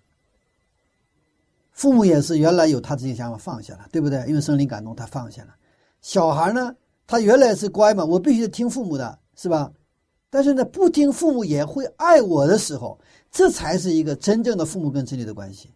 [1.72, 4.24] 父母也是原来有他自己想法放下了，对不对？
[4.26, 5.54] 因为生灵感动，他放下了。
[6.00, 6.74] 小孩呢，
[7.06, 9.72] 他原来是乖嘛，我必须得听父母的，是吧？
[10.28, 12.98] 但是呢，不听父母也会爱我的时候，
[13.30, 15.70] 这才是一个真正的父母跟子女的关系。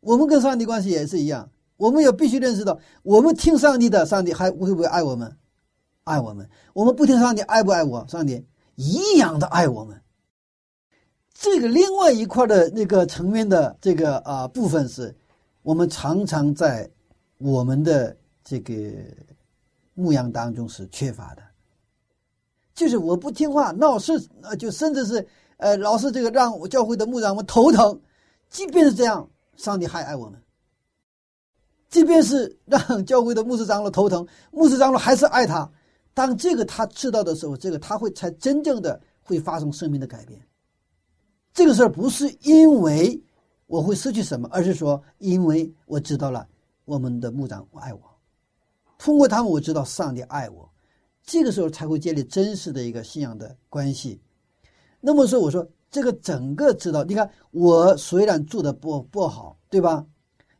[0.00, 5.36] 我们跟上帝关系也是一样，我们也必须认识到，我们听上帝的，上帝还会不会爱我们？
[6.04, 6.48] 爱我们。
[6.72, 8.06] 我们不听上帝，爱不爱我？
[8.08, 8.46] 上帝
[8.76, 10.00] 一样的爱我们。
[11.40, 15.16] 这个另外一块的那个层面的这个啊部分是，
[15.62, 16.88] 我们常常在
[17.38, 18.14] 我们的
[18.44, 18.74] 这个
[19.94, 21.42] 牧羊当中是缺乏的。
[22.74, 25.26] 就是我不听话闹事，呃，就甚至是，
[25.56, 27.98] 呃，老是这个让我教会的牧长们头疼。
[28.50, 29.26] 即便是这样，
[29.56, 30.38] 上帝还爱我们。
[31.88, 35.66] 即便是让教会的牧师长老头疼，牧师长老还是爱他。
[36.12, 40.38] 当这个他知道的时候，这个他会才真正的会发生生命的改变。
[41.52, 43.22] 这个事儿不是因为
[43.66, 46.46] 我会失去什么，而是说，因为我知道了
[46.84, 48.00] 我们的牧长我爱我，
[48.98, 50.70] 通过他们我知道上帝爱我。
[51.22, 54.20] 这个时候才会建立真实的一个信仰的关系。
[55.00, 60.04] 那么说，我说这个整个知道，你看我虽然住的不不好，对吧？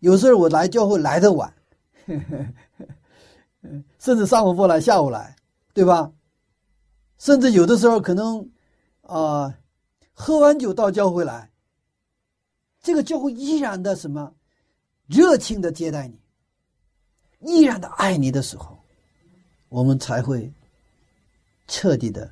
[0.00, 1.52] 有时候我来教会来的晚，
[3.98, 5.34] 甚至上午不来，下午来，
[5.74, 6.12] 对吧？
[7.18, 8.48] 甚至有的时候可能
[9.02, 9.52] 啊，
[10.20, 11.50] 喝完酒到教会来，
[12.82, 14.30] 这个教会依然的什么
[15.06, 16.20] 热情的接待你，
[17.50, 18.78] 依然的爱你的时候，
[19.70, 20.52] 我们才会。
[21.72, 22.28] 彻底的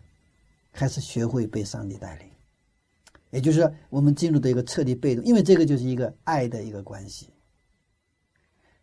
[0.72, 2.28] 开始学会被上帝带领，
[3.30, 7.28] 也就是说，我们进入的一个彻底被动，因为这个就是一个爱的一个关系。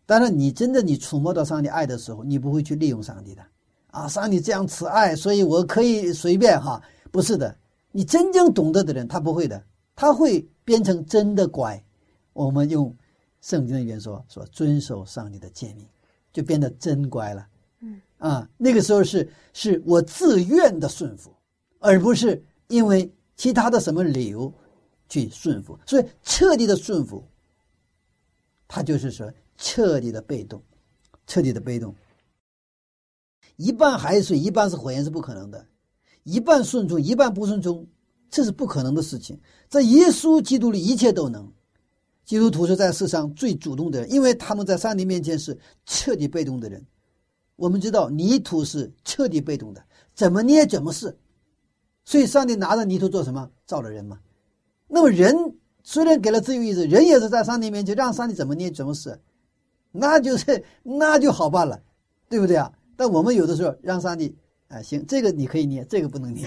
[0.06, 3.46] 当然，你真的你触摸到上帝爱的时候，你不会去利用上帝的
[3.88, 4.08] 啊！
[4.08, 6.82] 上帝这样慈爱，所以我可以随便哈？
[7.12, 7.54] 不是的，
[7.96, 11.82] 你真正懂得的人，他不会的，他会变成真的乖。
[12.34, 12.94] 我们用
[13.40, 15.88] 圣经的语言说，说遵守上帝的诫命，
[16.30, 17.48] 就变得真乖了。
[17.80, 21.34] 嗯啊，那个时候是是我自愿的顺服，
[21.78, 24.52] 而不是因为其他的什么理由
[25.08, 25.78] 去顺服。
[25.86, 27.26] 所以彻底的顺服，
[28.68, 30.62] 他就是说彻底的被动，
[31.26, 31.94] 彻底的被动。
[33.56, 35.66] 一半海水，一半是火焰是不可能的，
[36.26, 37.86] 一半顺从，一半不顺从，
[38.28, 39.38] 这是不可能的事情。
[39.68, 41.48] 在耶稣基督里，一切都能。
[42.24, 46.84] 基督徒是在世上最主动的人，因为他们在上帝面前是彻底被动的人。
[47.54, 49.80] 我们知道泥土是彻底被动的，
[50.16, 51.16] 怎么捏怎么是，
[52.04, 53.48] 所以上帝拿着泥土做什么？
[53.64, 54.18] 造了人嘛。
[54.88, 55.32] 那么人
[55.84, 59.16] 虽然给了自由意志，人也是在上帝面前让上帝怎么捏怎么是，
[59.92, 61.80] 那就是那就好办了，
[62.28, 62.72] 对不对啊？
[62.96, 64.36] 但我们有的时候让上帝
[64.68, 66.46] 啊，行，这个你可以捏，这个不能捏，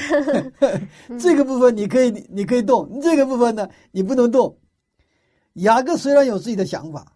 [1.20, 4.58] 这个部分你可以你可以动，这个部分呢你不能动。
[5.54, 7.16] 雅各虽然有自己的想法，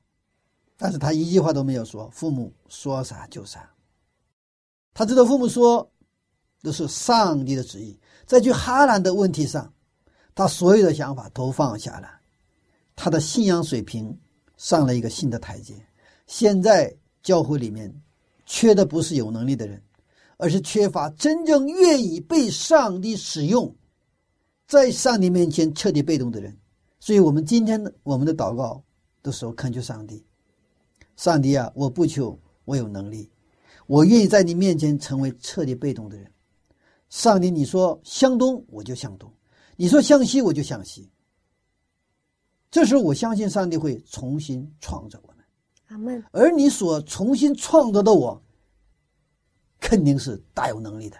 [0.78, 3.70] 但是他一句话都没有说，父母说啥就啥。
[4.93, 5.91] 他知道父母说
[6.62, 9.74] 的是上帝的旨意，在去哈兰的问题上，
[10.34, 12.08] 他所有的想法都放下了，
[12.95, 14.18] 他的信仰水平
[14.56, 15.74] 上了一个新的台阶。
[16.28, 17.93] 现在教会里面
[18.45, 19.82] 缺的不是有能力的人，
[20.44, 23.74] 而是缺乏真正愿意被上帝使用，
[24.68, 26.54] 在上帝面前彻底被动的人。
[27.00, 28.84] 所以，我们今天的我们的祷告
[29.22, 30.22] 的时候，恳求上帝：
[31.16, 33.30] 上帝啊，我不求我有能力。
[33.88, 36.30] 我愿意在你面前成为彻底被动的人，
[37.08, 39.32] 上帝，你说向东我就向东，
[39.78, 41.10] 你说向西，我就向西。
[42.70, 45.46] 这时候，我相信上帝会重新创造我们。
[45.88, 46.22] 阿门。
[46.34, 48.43] 而你所重新创造的我，
[49.84, 51.18] 肯定是大有能力的。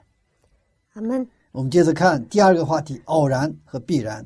[0.94, 1.28] 阿门。
[1.52, 4.26] 我们接着看第二个话题：偶然和必然。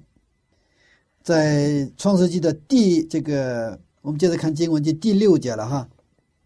[1.23, 5.89] 在创世纪的第这个，我们接着看经文第第六节了哈。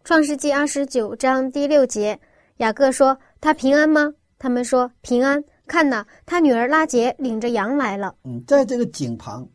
[0.02, 2.18] 创世纪二十九章第六节，
[2.56, 8.16] 雅各说：“他平安吗？”他们说：“平安。”看呐，他女儿拉杰领着羊来了。
[8.24, 9.46] 嗯，在这个井旁，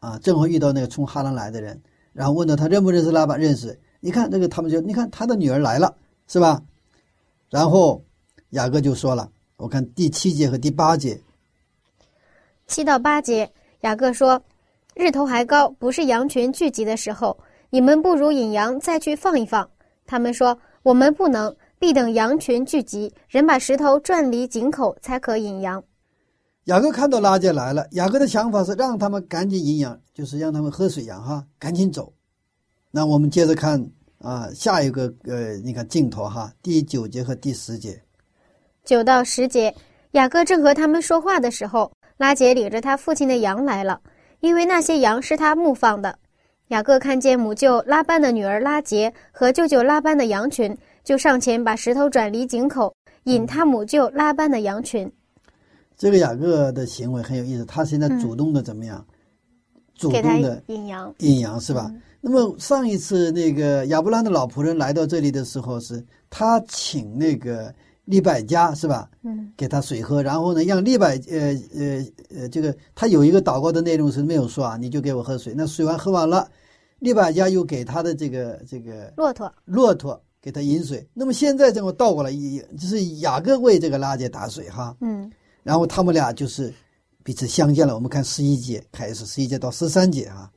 [0.00, 1.80] 啊，正好遇到那个从哈兰来的人，
[2.12, 3.40] 然后问到他认不认识拉班？
[3.40, 3.80] 认识。
[4.00, 5.96] 你看那个，他们就你看他的女儿来了，
[6.28, 6.62] 是吧？
[7.52, 8.02] 然后
[8.50, 11.20] 雅各就说了：“我看第七节和第八节，
[12.66, 14.42] 七到八节，雅各说：
[14.94, 17.38] 日头还高，不是羊群聚集的时候，
[17.68, 19.68] 你们不如引羊再去放一放。
[20.06, 25.82] 他们说：我们不能。”必等羊群聚集，人把石头转离井口，才可引羊。
[26.66, 32.12] 雅各看到拉杰来了，雅各的想法是让他们赶紧引羊，就是让他们喝水羊哈，赶紧走。
[32.92, 33.84] 那我们接着看
[34.22, 38.00] 啊，下一个呃，你看镜头哈，第九节和第十节，
[38.84, 39.74] 九到十节，
[40.12, 44.00] 雅各正和他们说话的时候，拉杰领着他父亲的羊来了，
[44.40, 46.16] 因为那些羊是他牧放的。
[46.68, 50.76] 雅各看见母舅拉班的女儿拉杰和舅舅拉班的羊群。
[51.04, 52.94] 就上前把石头转离井口，
[53.24, 55.10] 引他母舅拉班的羊群。
[55.96, 59.04] 这个雅各的行为很有意思，他现在主动的怎么样？
[59.96, 61.92] 主动的引羊，引羊是吧？
[62.22, 67.74] 那么上一次那个亚伯兰的老仆人来到这里的时候，是他请那个
[68.06, 69.10] 利百加是吧？
[69.22, 75.52] 嗯，给他水喝，然后呢，让利百呃呃呃，这个他有一个祷告的内容是没有说啊，你就给我喝水。
[75.54, 76.48] 那水完喝完了，
[77.00, 80.18] 利百加又给他的这个这个骆驼，骆驼。
[80.44, 85.30] 给他饮水，那么现在这么倒过来，一就是雅各为这个拉结打水哈，嗯，
[85.62, 86.74] 然后他们俩就是
[87.22, 87.94] 彼此相见了。
[87.94, 90.50] 我们看十一节开始，十一节到十三节啊，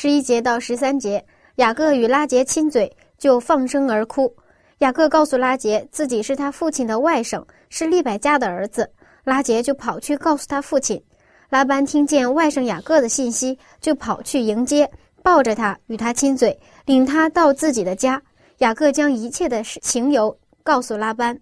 [0.00, 1.26] 十一节到十三节，
[1.56, 4.32] 雅各与拉杰亲嘴，就放声而哭。
[4.78, 8.88] 雅各告诉拉杰自己是他父亲的外甥，是利百加的儿子，
[9.24, 11.02] 拉杰就跑去告诉他父亲。
[11.50, 14.88] 拉班听见外甥雅各的信息，就跑去迎接，
[15.20, 18.22] 抱着他与他亲嘴，领他到自己的家。
[18.58, 21.36] 雅各将一切的事情由告诉拉班。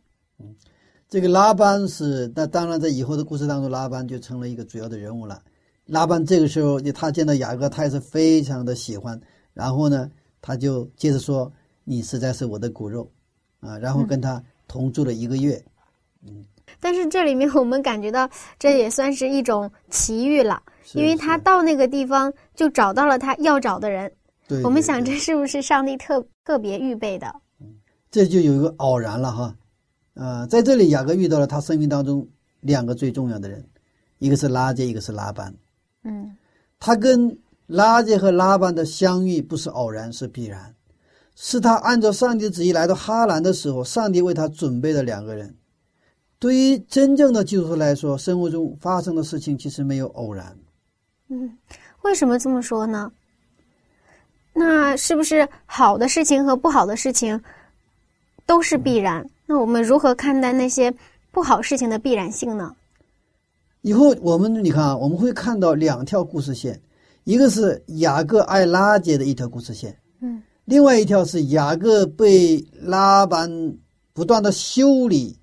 [1.11, 5.43] 这个拉班是那当然，在以后的故事当中，拉班就成了一个主要的人物了。
[5.87, 9.21] 拉班这个时候，他见到雅各，他也是非常的喜欢。
[9.55, 10.11] 然后呢，
[10.43, 11.51] 他就接着说
[11.85, 13.11] ：“你实在是我的骨肉
[13.61, 15.65] 啊！”然后跟他同住了一个月。
[16.27, 16.45] 嗯，
[16.81, 18.29] 但是这里面我们感觉到，
[18.59, 20.61] 这也算是一种奇遇了，
[20.95, 24.13] 因为他到那个地方就找到了他要找的人。
[24.49, 27.33] 对我们想，这是不是上帝特特别预备的？
[27.61, 27.67] 嗯，
[28.11, 29.57] 这就有一个偶然了哈。
[30.15, 32.29] 呃，在这里，雅各遇到了他生命当中
[32.61, 33.65] 两个最重要的人，
[34.19, 35.55] 一个是拉杰，一个是拉班。
[36.07, 36.37] 嗯，
[36.79, 37.37] 他跟
[37.67, 40.73] 拉杰和拉班的相遇不是偶然，是必然，
[41.35, 45.55] 是他按照上帝旨意来到哈兰的时候，上帝为他准备的两个人。
[46.39, 50.57] 对于真正的基督徒来说，生活中发生的事情其实没有偶然。
[51.29, 51.59] 嗯，
[52.03, 53.11] 为什么这么说呢？
[54.53, 57.43] 那是不是好的事情和不好的事情
[58.47, 59.29] 都是必然？
[59.47, 60.95] 那我们如何看待那些
[61.33, 62.77] 不好事情的必然性呢？
[63.83, 66.81] 以后我们你看啊，我们会看到两条故事线，
[67.25, 73.51] 一个是雅各爱拉结的一条故事线，嗯，另外一条是雅各被拉班
[74.13, 75.39] 不断的修理，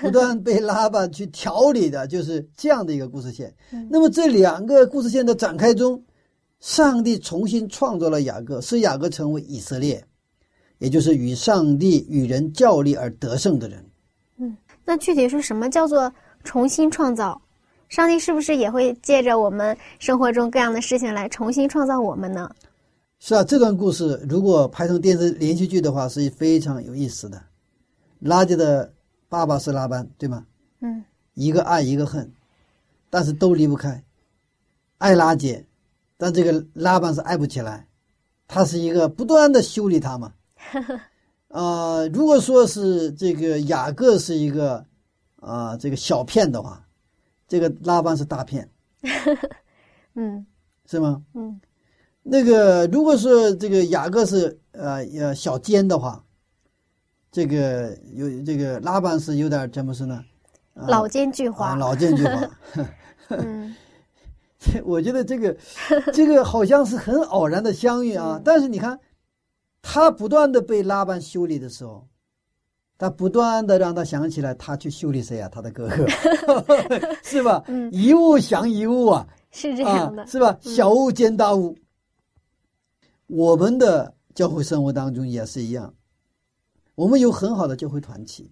[0.00, 3.54] 不断被拉班去调理的，就是这样的一个故事线。
[3.90, 6.02] 那么这两个故事线的展开中。
[6.60, 10.00] 上帝重新创造了雅各，使雅各成为以色列，
[10.78, 13.84] 也就是与上帝与人较力而得胜的人。
[14.36, 16.08] 嗯，那具体是什么叫做
[16.44, 17.40] 重新创造？
[17.88, 22.50] 上帝是不是也会借着我们生活中各样的事情来重新创造我们呢？
[23.18, 27.42] 是啊，这段故事如果拍成电视连续剧的话，是非常有意思的。
[28.18, 28.92] 拉杰的
[29.28, 30.46] 爸爸是拉班，对吗？
[30.80, 32.32] 嗯，一个爱一个恨，
[33.10, 34.02] 但是都离不开，
[34.98, 35.64] 爱拉杰。
[36.16, 37.86] 但这个拉班是爱不起来，
[38.48, 40.32] 他是一个不断的修理他嘛。
[41.48, 44.84] 呃，如果说是这个雅各是一个
[45.42, 46.82] 啊这个小片的话，
[47.46, 48.70] 这个拉班是大片。
[50.14, 50.46] 嗯，
[50.86, 51.22] 是吗？
[51.34, 51.60] 嗯，
[52.22, 56.24] 那个如果是这个雅各是呃呃小尖的话，
[57.30, 60.24] 这个有这个拉班是有点怎么说呢？
[60.74, 62.48] 老奸巨猾，老奸巨猾。
[63.28, 63.74] 嗯。
[64.84, 65.56] 我觉得这个，
[66.12, 68.40] 这个好像是很偶然的相遇啊。
[68.44, 68.96] 但是你看，
[69.82, 72.06] 他不断的被拉班修理的时候，
[73.02, 75.48] 他不断的让他想起来，他去修理谁啊？
[75.48, 76.06] 他的哥哥，
[77.24, 77.60] 是吧？
[77.66, 80.56] 嗯一物降一物啊，是这样的啊，，是吧？
[80.60, 81.76] 小物见大巫。
[83.26, 85.92] 我们的教会生活当中也是一样，
[86.94, 88.48] 我们有很好的教会团体，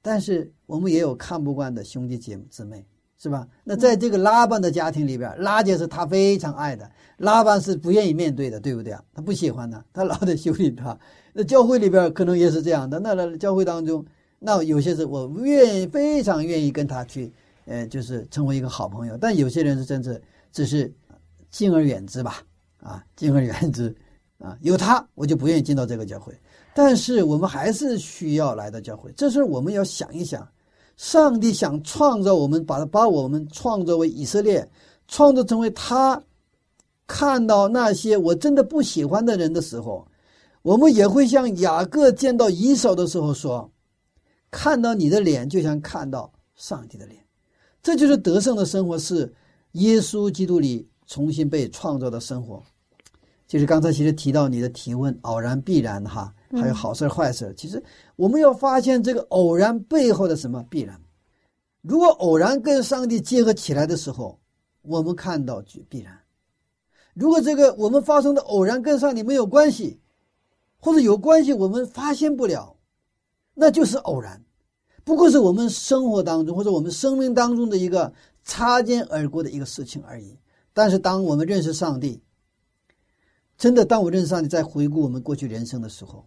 [0.00, 2.86] 但是我们也有看不惯的兄弟姐姊妹，
[3.18, 3.48] 是吧？
[3.64, 9.02] 那在这个拉班的家庭里边，拉姐是他非常爱的，拉班是不愿意面对的，对不对啊？
[9.12, 10.96] 他不喜欢他，他老得修理他。
[11.32, 14.04] 那教会里边可能也是这样的，那教会当中，
[14.38, 17.32] 那有些是我愿意非常愿意跟他去，
[17.66, 20.20] 呃，就是成为一个好朋友，但有些人是真是
[20.52, 20.92] 只是
[21.50, 22.42] 敬而远之吧，
[22.82, 23.94] 啊，敬而远之，
[24.38, 26.32] 啊，有他我就不愿意进到这个教会，
[26.74, 30.46] 但是我们还是需要来到教会，这时候我们要想一想，
[30.96, 34.68] 上帝想创造我们，把把我们创造为以色列，
[35.08, 36.20] 创造成为他
[37.06, 40.06] 看到那些我真的不喜欢的人的时候，
[40.62, 43.70] 我们也会像雅各见到以扫的时候说
[44.50, 47.24] ：“看到你的脸，就像看到上帝的脸。”
[47.82, 49.32] 这就是得胜的生活，是
[49.72, 52.62] 耶稣基督里重新被创造的生活。
[53.46, 57.52] 就是刚才其实提到你的提问，偶然必然哈，还有好事坏事。
[57.56, 57.82] 其实
[58.16, 61.00] 我们要发现这个偶然背后的什么必然。
[61.82, 64.38] 如果偶然跟上帝结合起来的时候，
[64.82, 66.12] 我们看到就必然；
[67.14, 69.99] 如果这个我们发生的偶然跟上帝没有关系，
[70.80, 72.76] 或者有关系我们发现不了，
[73.54, 74.42] 那就是偶然，
[75.04, 78.12] 不过是我们生活当中或者我们生命当中的一个
[78.42, 80.38] 擦肩而过的一个事情而已。
[80.72, 82.22] 但是当我们认识上帝，
[83.58, 86.24] 真的，当我认识上帝，在回顾我们过去人生的时候，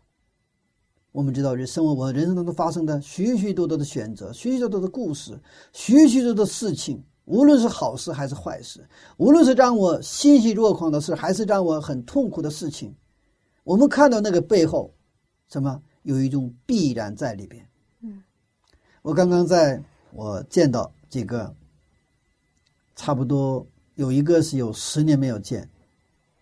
[1.12, 5.39] 我们知道人生活我人生当中发生的许许多多的选择，许许多多的故事，
[5.72, 8.88] 许许多多的事情，无论是好事还是坏事，
[9.18, 12.93] 无论是让我欣喜若狂的事，还是让我很痛苦的事情，
[13.64, 14.93] 我们看到那个背后，
[15.49, 17.68] 什么有一种必然在里边。
[18.01, 18.22] 嗯，
[19.01, 21.55] 我刚刚在我见到几个，
[22.95, 25.68] 差不多有一个是有十年没有见。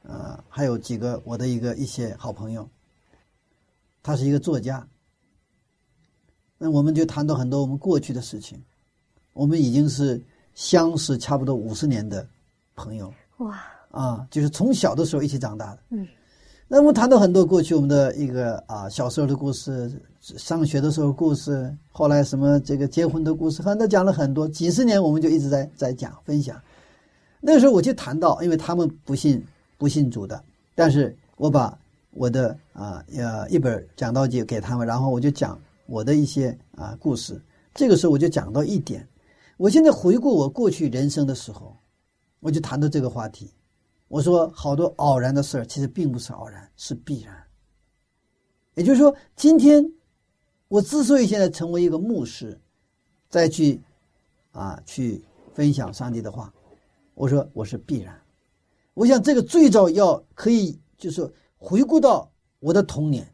[0.03, 2.67] 啊，还有几个我的一个一些好朋友，
[4.01, 4.85] 他是一个作家。
[6.57, 8.59] 那我们就谈到很多我们过去的事情，
[9.33, 10.19] 我们已经是
[10.55, 12.27] 相识差不多五十年的
[12.73, 15.83] 朋友哇，啊，就是从小的时候一起长大的。
[15.89, 16.07] 嗯，
[16.73, 19.91] 那我们谈到很多过去我们的一个啊小时候的故事，
[20.21, 26.57] 上学的时候故事，后来什么这个结婚的故事，很多讲了很多，几十年我们就一直在在讲分享。
[27.41, 29.45] 那个时候我就谈到，因为他们不信。
[29.77, 30.41] 不信主的，
[30.75, 31.75] 但是我把
[32.11, 37.41] 我的啊呃一本讲道集给他们，然后我就讲我的一些啊故事。
[37.73, 39.05] 这个时候我就讲到一点，
[39.57, 41.75] 我现在回顾我过去人生的时候，
[42.41, 43.49] 我就谈到这个话题。
[44.11, 47.33] 我说好多偶然的事儿，其实并不是偶然，是必然。
[48.73, 49.89] 也就是说，今天
[50.67, 52.59] 我之所以现在成为一个牧师，
[53.29, 53.81] 再去
[54.51, 56.53] 啊去分享上帝的话，
[57.13, 58.13] 我说我是必然。
[58.95, 63.25] 我想这个最早要可以就是回顾到我的童年。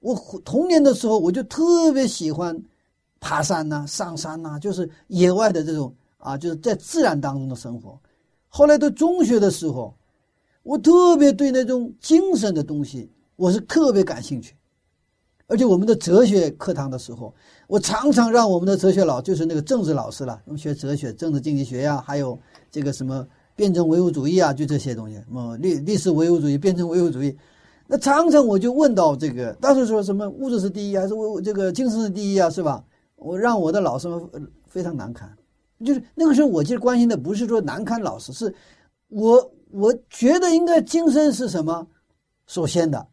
[0.00, 0.14] 我
[0.44, 2.62] 童年的时候，我就特别喜欢
[3.20, 7.98] 爬山呐、上山呐，就是野外的这种啊，就是在自然当中的生活。
[8.50, 9.94] 后来到中学的时候，
[10.62, 14.54] 我特别对那种精神的东西，我是特别感兴趣。
[15.46, 17.34] 而且我们的哲学课堂的时候，
[17.66, 22.38] 我常常让我们的哲学老，就是那个政治老师了，我们学哲学、政治经济学呀，还有
[22.70, 23.26] 这个什么。
[23.56, 27.36] 辩证唯物主义啊，就这些东西，什么历历史唯物主义、辩证唯物主义，
[27.86, 32.82] 那常常我就问到这个，当时说什么物质是第一还是物这个精神是第一啊，是吧？
[33.16, 34.18] 我让我的老师们
[34.66, 35.30] 非常难堪，
[35.84, 38.54] 就是那个时候我其实关心的不是说难堪老师，是
[39.08, 41.86] 我我觉得应该精神是什么
[42.46, 43.06] 首先的，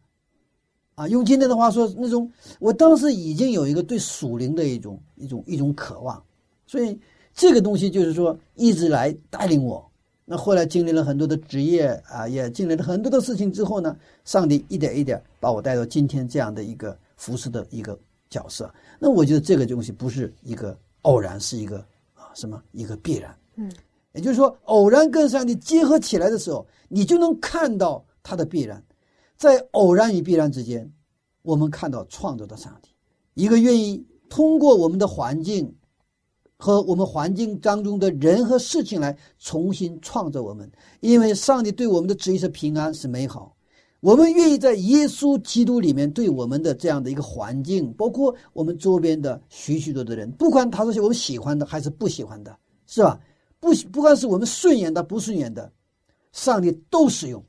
[0.94, 6.22] 啊，用今天的话说，那种我当时已经有一个对属灵的一种一种一种渴望，
[6.66, 6.98] 所以
[7.32, 9.84] 这个东西就是说一直来带领我。
[10.30, 13.96] 那后来经历了很多的职业啊，也经历了很多的事情之后呢，
[14.26, 17.98] 上帝一点一点把我带到今天这样的一个服饰的一个
[18.28, 18.70] 角色。
[18.98, 21.82] 那我觉得这个东西不是一个偶然，是一个
[22.38, 23.36] 什么一个必然。
[23.56, 23.70] 嗯，
[24.12, 28.82] 也就是说，偶然跟上帝结合起来的时候，你就能看到它的必然。
[29.36, 30.90] 在偶然与必然之间，
[31.42, 32.90] 我们看到创造的上帝，
[33.34, 35.74] 一个愿意通过我们的环境。
[36.60, 40.68] 和我们环境当中的人和事情来重新创造我们，
[40.98, 43.54] 因为上帝对我们的旨意是平安，是美好。
[44.00, 53.18] 我们愿意在耶稣基督里面对我们的这样的一个环境，包括我们周边的许许多多的人，不管他是我们喜欢的还是不喜欢的，是吧？
[53.58, 55.72] 不不管是我们顺眼的不顺眼的，
[56.30, 57.44] 上帝都使用，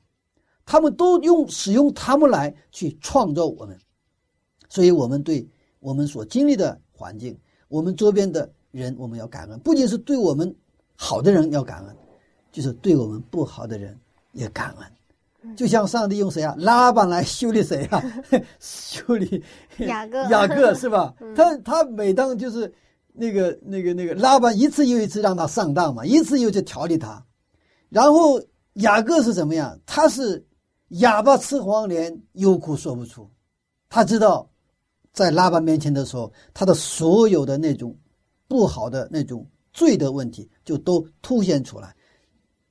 [0.66, 3.78] 他们都用使用他们来去创造我们。
[4.68, 5.48] 所以，我们对
[5.80, 7.38] 我们所经历的环境，
[7.68, 9.60] 我们周边的人，我们要感恩。
[9.60, 10.52] 不仅是对我们
[10.96, 11.96] 好的人要感恩，
[12.52, 13.96] 就是对我们不好的人
[14.34, 14.92] 也感恩。
[15.56, 16.54] 就像上帝用谁啊？
[16.58, 18.04] 拉班来修理谁啊？
[18.60, 19.44] 修理
[19.78, 21.14] 雅各，雅各是吧？
[21.36, 22.72] 他他每当就是
[23.14, 27.26] 那个那个那个拉班一次又一次让他上当嘛，一次又去调理他，
[27.90, 28.42] 然后
[28.74, 29.80] 雅各是怎么样？
[29.86, 30.46] 他是
[30.90, 33.30] 哑巴吃黄连，有苦说不出。
[33.90, 34.50] 他知道，
[35.14, 37.98] 在拉班面前的时候，他的所有的那种
[38.48, 41.96] 不好的那种罪的问题就都凸显出来。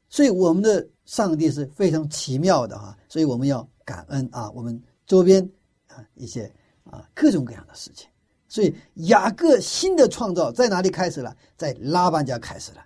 [0.09, 5.43] 所以我们的上帝是非常奇妙的哈，所以我们要感恩啊，我们周边
[5.87, 6.53] 啊一些
[6.85, 8.07] 啊各种各样的事情。
[8.47, 8.75] 所以
[9.07, 11.35] 雅各新的创造在哪里开始了？
[11.57, 12.85] 在拉班家开始了。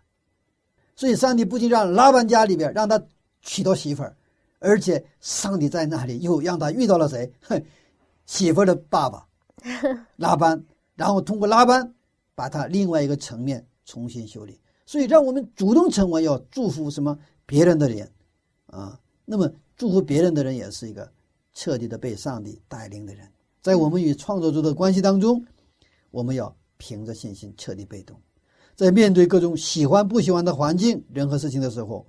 [0.94, 3.02] 所以上帝不仅让拉班家里边让他
[3.40, 4.16] 娶到媳妇儿，
[4.60, 7.30] 而且上帝在那里又让他遇到了谁？
[7.42, 7.60] 哼。
[8.24, 9.26] 媳妇的爸爸
[10.14, 10.64] 拉班，
[10.94, 11.92] 然后通过拉班
[12.36, 18.10] 把他另外一个层面重新修理，所以让我们主动成为要祝福什么别人的人
[18.66, 18.98] 啊。
[19.24, 21.10] 那么祝福别人的人也是一个
[21.54, 23.26] 彻底的被上帝带领的人。
[23.60, 25.44] 在我们与创作者的关系当中，
[26.10, 28.20] 我们要凭着信心彻底被动。
[28.74, 32.04] 在面对各种喜欢不喜欢的环境、人和事情的时候，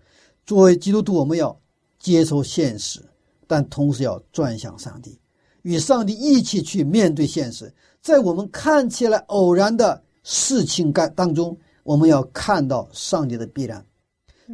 [0.46, 1.56] 作为基督徒，我们要
[2.00, 3.00] 接受现实，
[3.46, 5.20] 但同时要转向上帝。
[5.62, 7.72] 与上帝一起去面对现实，
[8.02, 13.86] 在我们看起来偶然的事情干当中，我们要看到上帝的必然。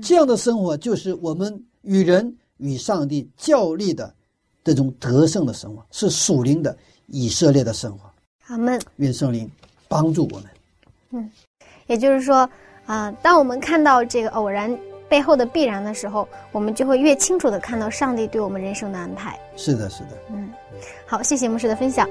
[0.02, 4.14] 这样的生活就是我们与人与上帝较力的
[4.64, 6.78] 这种得胜的生活，是属灵的
[7.08, 8.10] 以色列的生活。
[8.48, 8.80] 阿门。
[8.98, 9.50] 愿圣灵
[9.88, 10.46] 帮助我们。
[11.12, 11.32] 嗯，
[11.88, 12.50] 也就是说
[12.86, 14.78] 啊，当我们看到这个偶然。
[15.10, 19.40] 背后的必然的时候，我们就会越清楚的看到上帝对我们人生的安排。
[19.56, 20.10] 是的，是的。
[20.30, 20.48] 嗯，
[21.08, 22.08] 好，谢谢牧师的分享。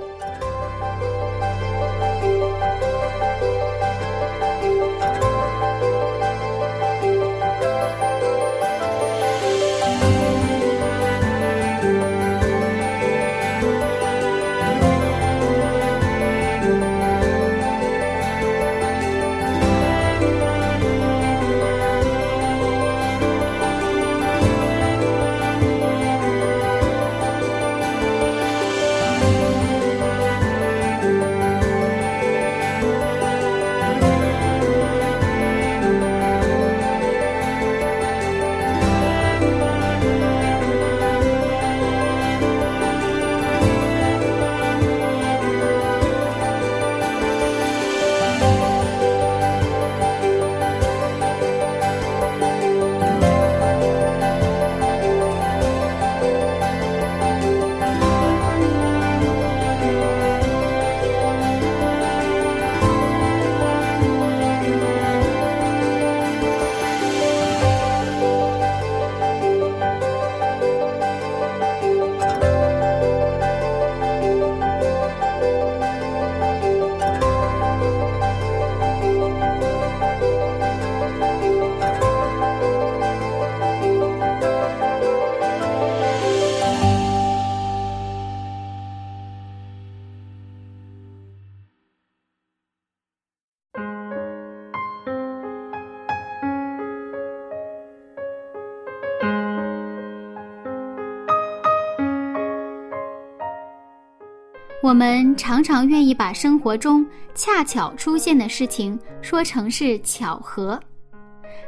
[104.88, 110.80] 我们常常愿意把生活中恰巧出现的事情说成是巧合。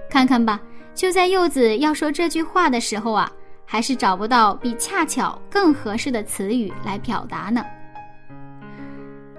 [0.08, 0.58] 看看吧，
[0.94, 3.30] 就在柚子要说这句话的时候啊，
[3.66, 7.62] 还是找不到比恰巧更合适的词语来表达呢。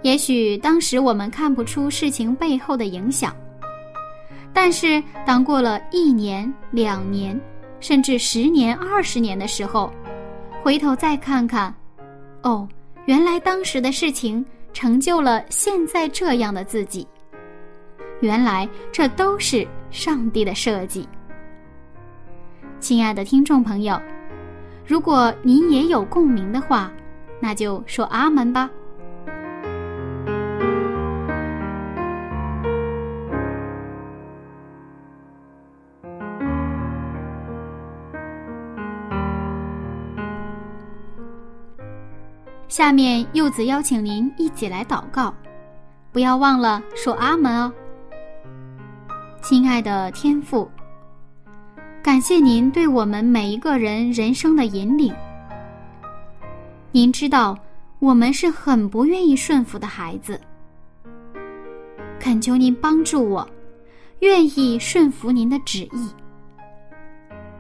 [0.03, 3.35] 也许当时我们看不出事情背后的影响，
[4.53, 7.35] 但是当过了一年、两年，
[7.79, 9.91] 甚至十年、二十年的时候，
[10.61, 11.73] 回头再看看，
[12.43, 12.69] 哦。
[13.11, 17.05] 原来当时的事情成就了现在这样的自己。
[18.21, 21.05] 原来这都是上帝的设计。
[22.79, 24.01] 亲爱的听众朋友，
[24.87, 26.89] 如果您也有共鸣的话，
[27.41, 28.69] 那就说阿门吧。
[42.71, 45.35] 下面柚子邀请您一起来祷告，
[46.13, 47.69] 不要忘了说阿门哦。
[49.41, 50.71] 亲爱的天父，
[52.01, 55.13] 感谢您对我们每一个人人生的引领。
[56.93, 57.59] 您知道
[57.99, 60.39] 我们是很不愿意顺服的孩子。
[62.21, 63.45] 恳求您帮助我，
[64.19, 66.09] 愿意顺服您的旨意。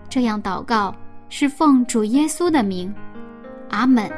[0.07, 0.95] 这样祷告
[1.27, 2.95] 是奉主耶稣的名，
[3.71, 4.09] 阿门。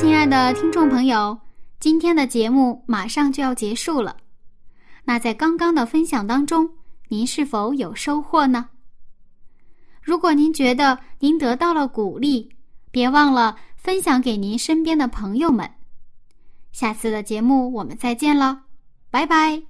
[0.00, 1.36] 亲爱的听众朋友，
[1.80, 4.16] 今天的节目马上就要结束了。
[5.02, 6.70] 那在刚刚的分享当中，
[7.08, 8.68] 您是否有收获呢？
[10.00, 12.48] 如果您觉得您得到了鼓励，
[12.92, 15.68] 别忘了分享给您身边的朋友们。
[16.70, 18.62] 下次的节目我们再见了，
[19.10, 19.60] 拜拜。